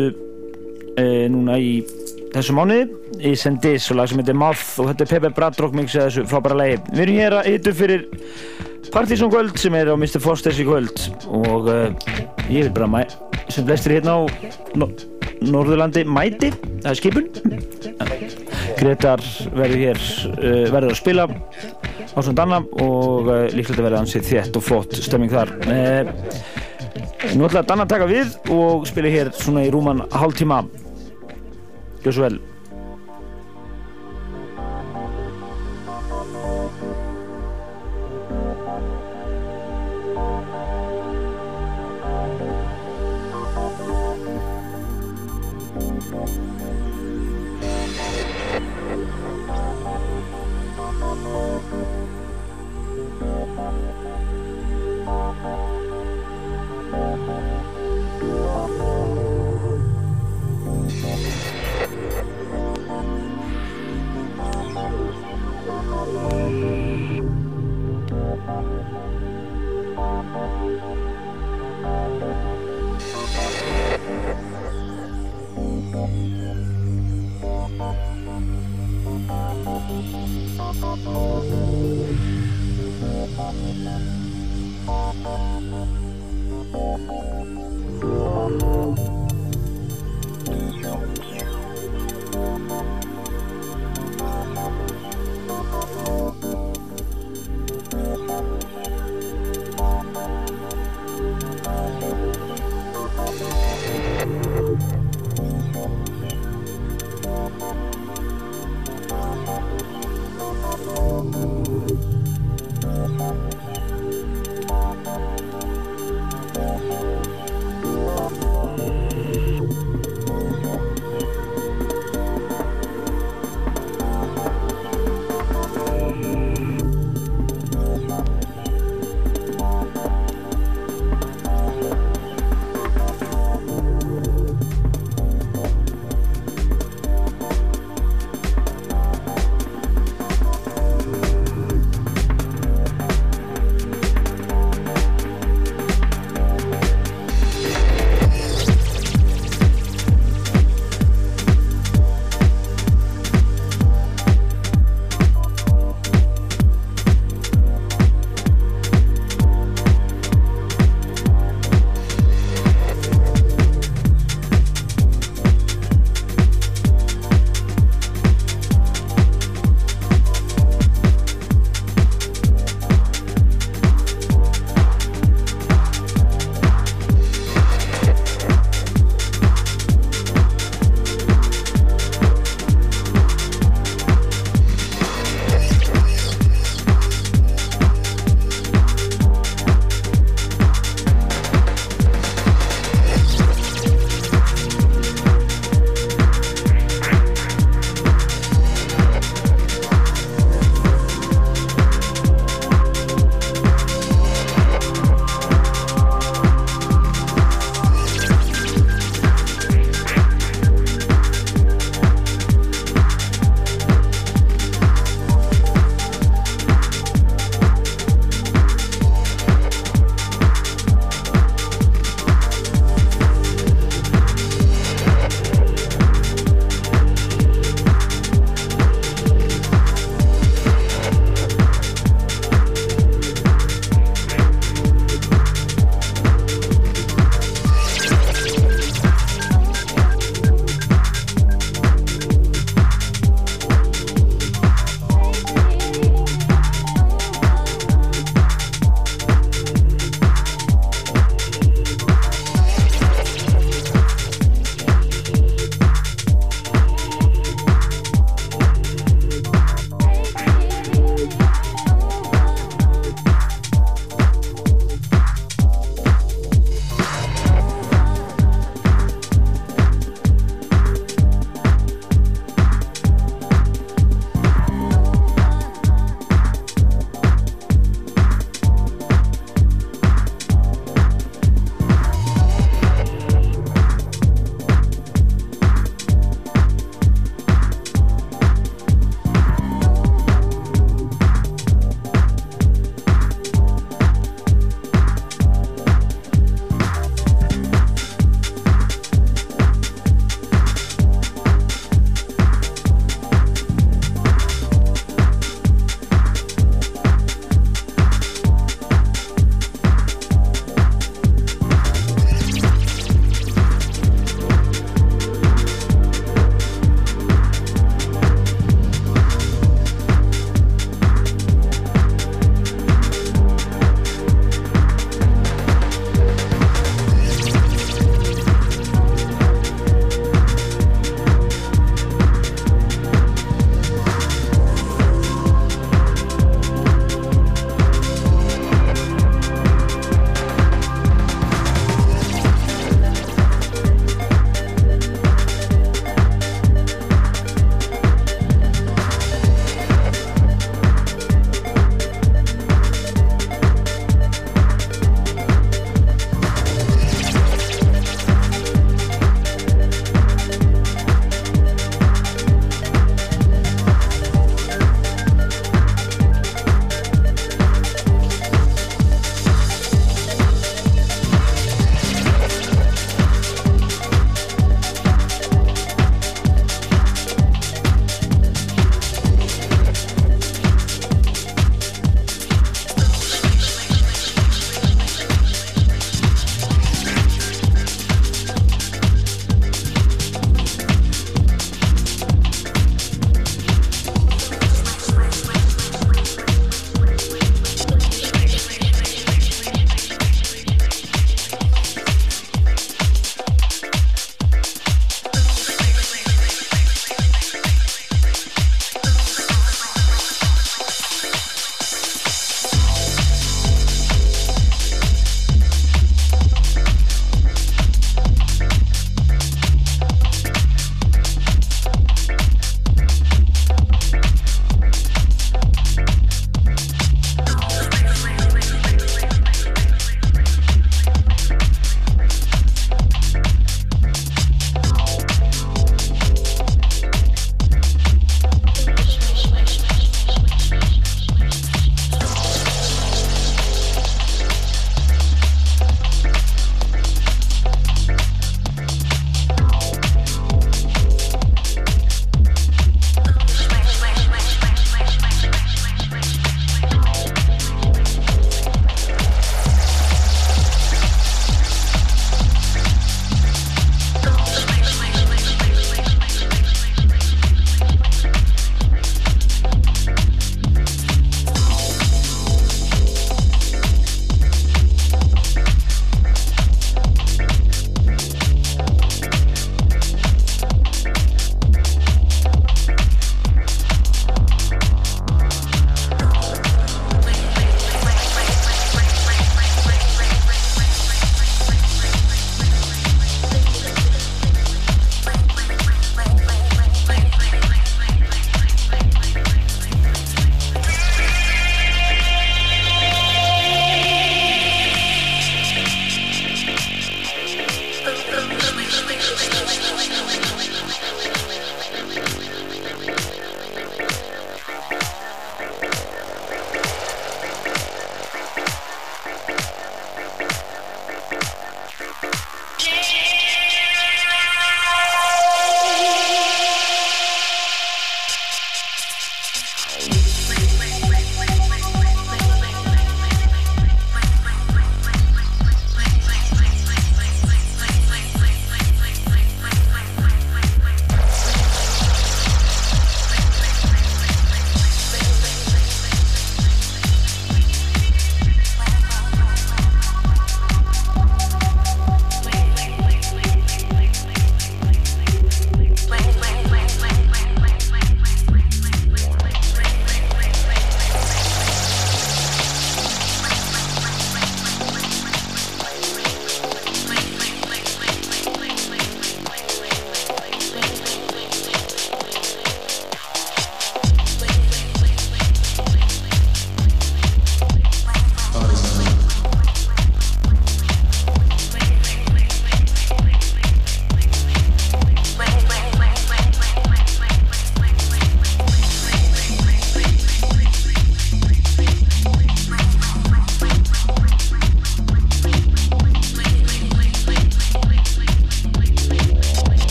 [0.94, 1.80] e, núna í
[2.34, 2.86] þessu mánuði
[3.26, 6.60] í Sendis og lag sem heitir Moth og þetta er Pepe Bradrock mixið þessu frábæra
[6.60, 6.78] lagi.
[6.92, 8.06] Við erum hér að hitu fyrir
[8.94, 10.22] Partizón kvöld sem er á Mr.
[10.22, 11.86] Fosters í kvöld og uh,
[12.46, 13.04] ég vil bara mæ,
[13.50, 16.52] sem flestir hérna á Norðurlandi mæti,
[16.82, 17.28] það er skipun.
[18.78, 19.22] Gretar
[19.54, 20.00] verður hér
[20.32, 24.98] uh, verður að spila á svona danna og uh, líklega verður ansið þétt og flott
[25.02, 25.54] stemming þar.
[25.66, 26.58] Uh,
[27.34, 30.62] Nú ætla að Danna taka við og spila hér svona í rúman hálftíma.
[32.04, 32.38] Gjör svo vel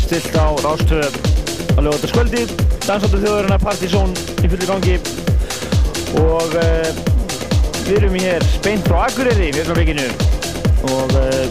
[0.00, 1.14] stilt á Rástöð
[1.76, 2.42] á lögataskvöldi
[2.86, 4.12] dansáttu þjóðurinn Partizón
[4.44, 4.96] í fulli gangi.
[6.20, 6.90] Og uh,
[7.86, 10.06] við erum hér beint frá Akureyri í Vögnarbygginu
[10.92, 11.44] og uh,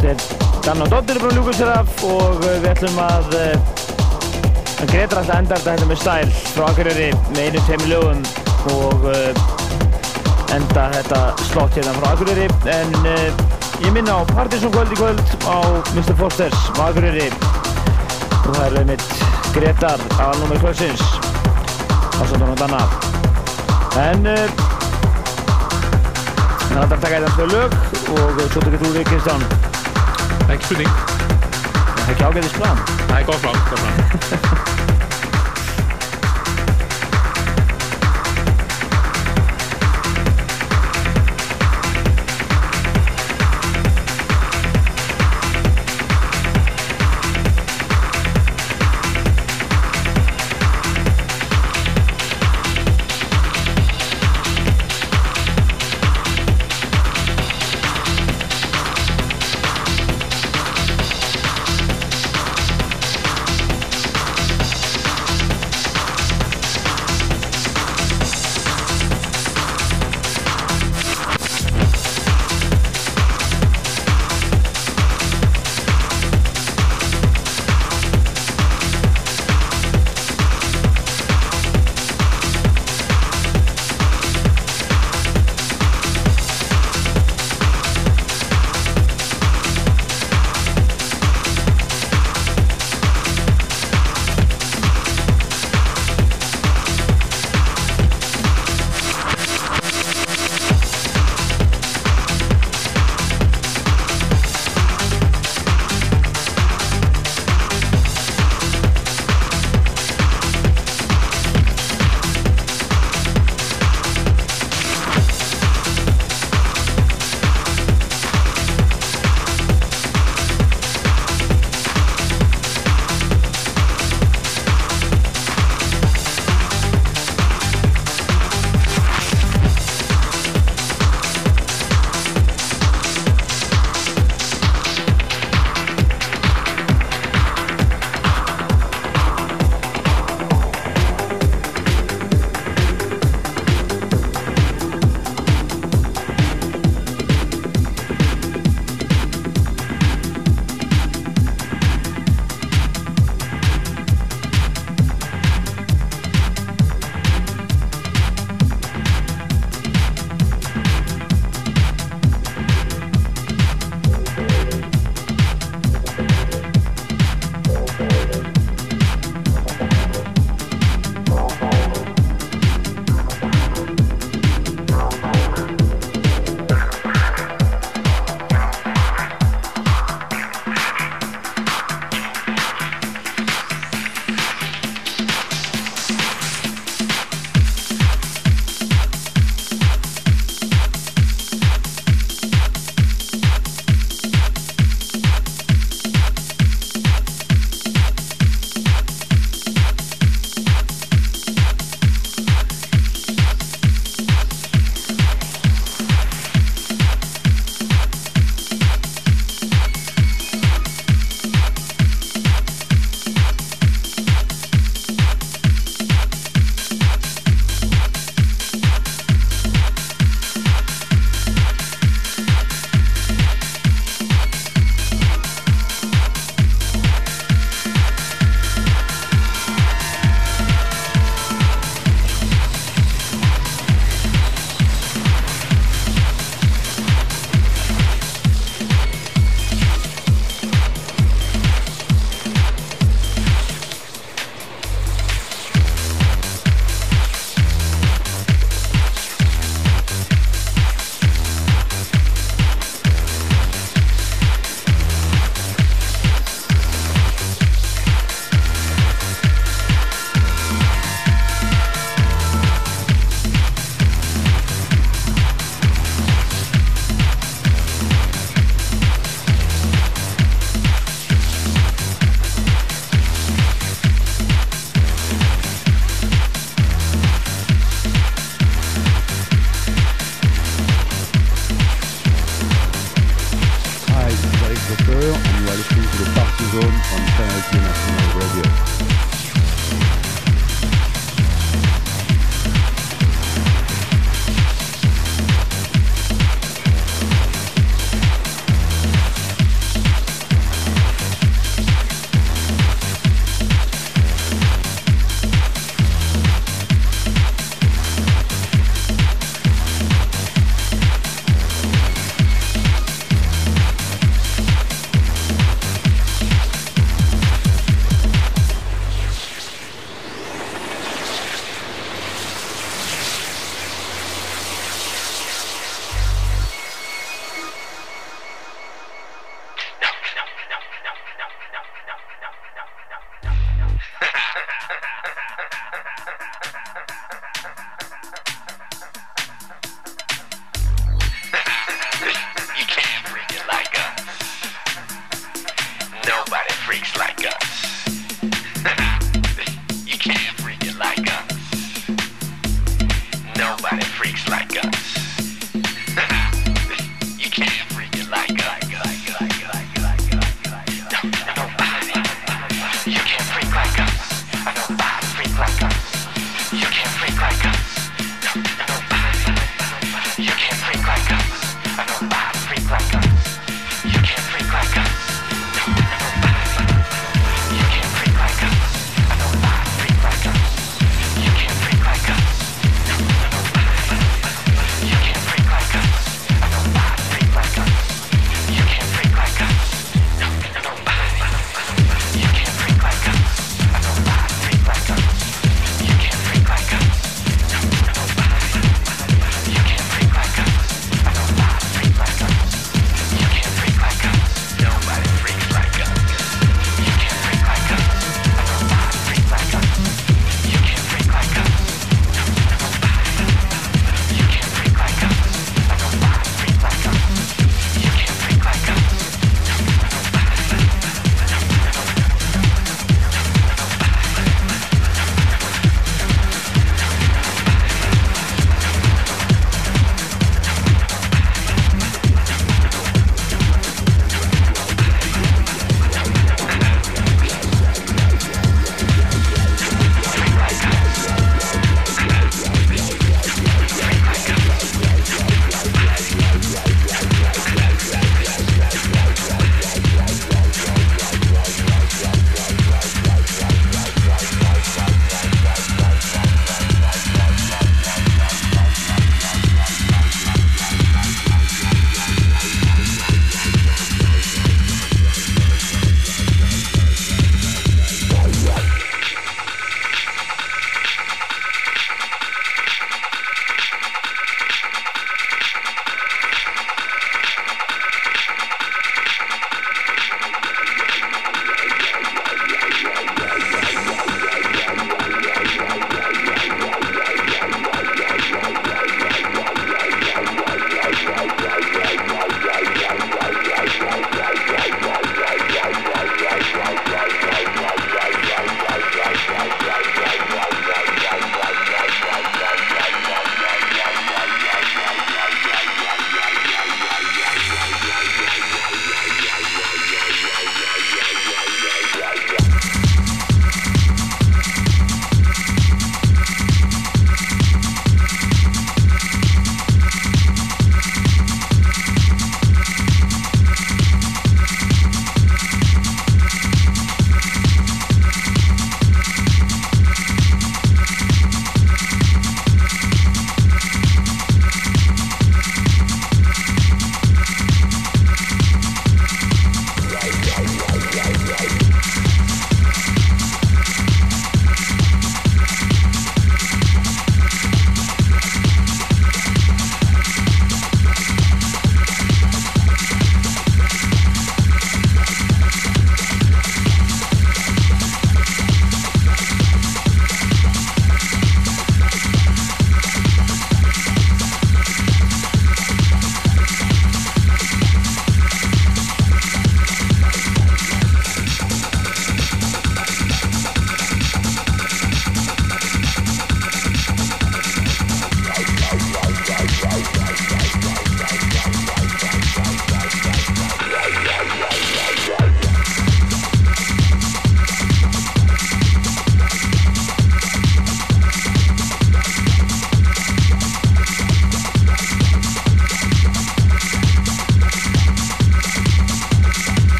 [0.00, 0.22] þeir
[0.66, 4.88] Dan og Doddur er búin að ljúka sér af og uh, við ætlum að að
[4.92, 8.20] Gretar alltaf enda þetta hérna með stæl frá Akureyri með einu tveimur lögum
[8.76, 9.08] og
[10.54, 12.50] enda þetta slott hérna frá Akureyri.
[12.70, 13.47] En
[13.80, 15.56] ég minna á Partizón kvöld í kvöld á
[15.94, 16.14] Mr.
[16.18, 17.28] Fosters á Akureyri
[18.46, 19.04] og það er mitt
[19.54, 20.00] Gretar
[20.40, 21.02] nummer kvöldsins
[22.18, 22.82] ásöndan og danna
[24.02, 24.46] en uh,
[26.68, 27.70] það er að taka þetta tvö lög
[28.18, 29.42] og svo tökur þú við Kristján
[30.48, 30.94] Ekki spurning.
[31.96, 34.56] það er ekki ágæðis plan Það er gott plan, gott plan.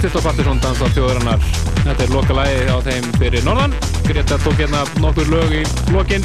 [0.00, 1.42] Kristó Pattisson dansa þjóðurinnar
[1.82, 3.74] Þetta er lokalagi á þeim fyrir norðan
[4.06, 5.60] Greta tók hérna nokkur lög í
[5.92, 6.24] lokin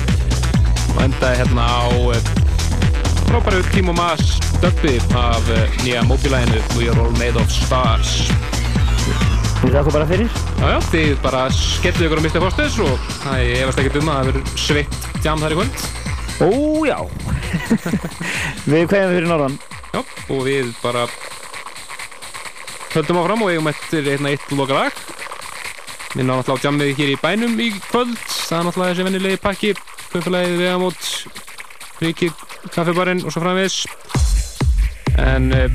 [0.93, 1.83] og endaði hérna á
[2.15, 2.29] eh,
[3.25, 8.15] frábæru Timo Maas döppi af eh, nýja móbilæginu We are all made of stars
[9.59, 10.31] Þú þakka bara fyrir.
[10.61, 12.41] Já, já, þið bara skellið ykkur á Mr.
[12.45, 15.85] Fosters og það ég efast ekkert um að það verður sveitt jam þar í kvöld
[16.35, 16.49] Ó,
[16.87, 16.97] já.
[18.71, 19.55] við kveðum fyrir norðan.
[19.95, 21.07] Já, og við bara
[22.95, 24.99] höldum áfram og eigum eftir einna eitt loka lag
[26.15, 28.15] Minn á náttúrulega á jammið hér í bænum í kvöld.
[28.15, 29.71] Það er náttúrulega þessi vennilegi pakki.
[30.13, 31.09] Kaupalagið vegamót
[31.99, 32.31] Ríkir,
[32.71, 33.81] kaffibarinn og svo framvegis.
[35.19, 35.67] En uh,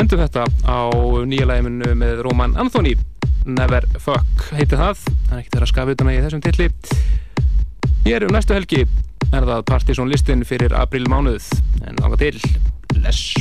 [0.00, 0.80] Endur þetta á
[1.28, 2.96] nýja lægiminu með Róman Anthony.
[3.44, 5.04] Never Fuck heitir það.
[5.28, 6.70] Það er ekkert þeirra skafutuna í þessum tilli
[8.06, 8.86] Hér um næstu helgi
[9.32, 11.52] er það Partizón listin fyrir april mánuð
[11.86, 12.40] en langa til
[12.92, 13.36] Bless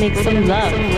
[0.00, 0.89] make some love.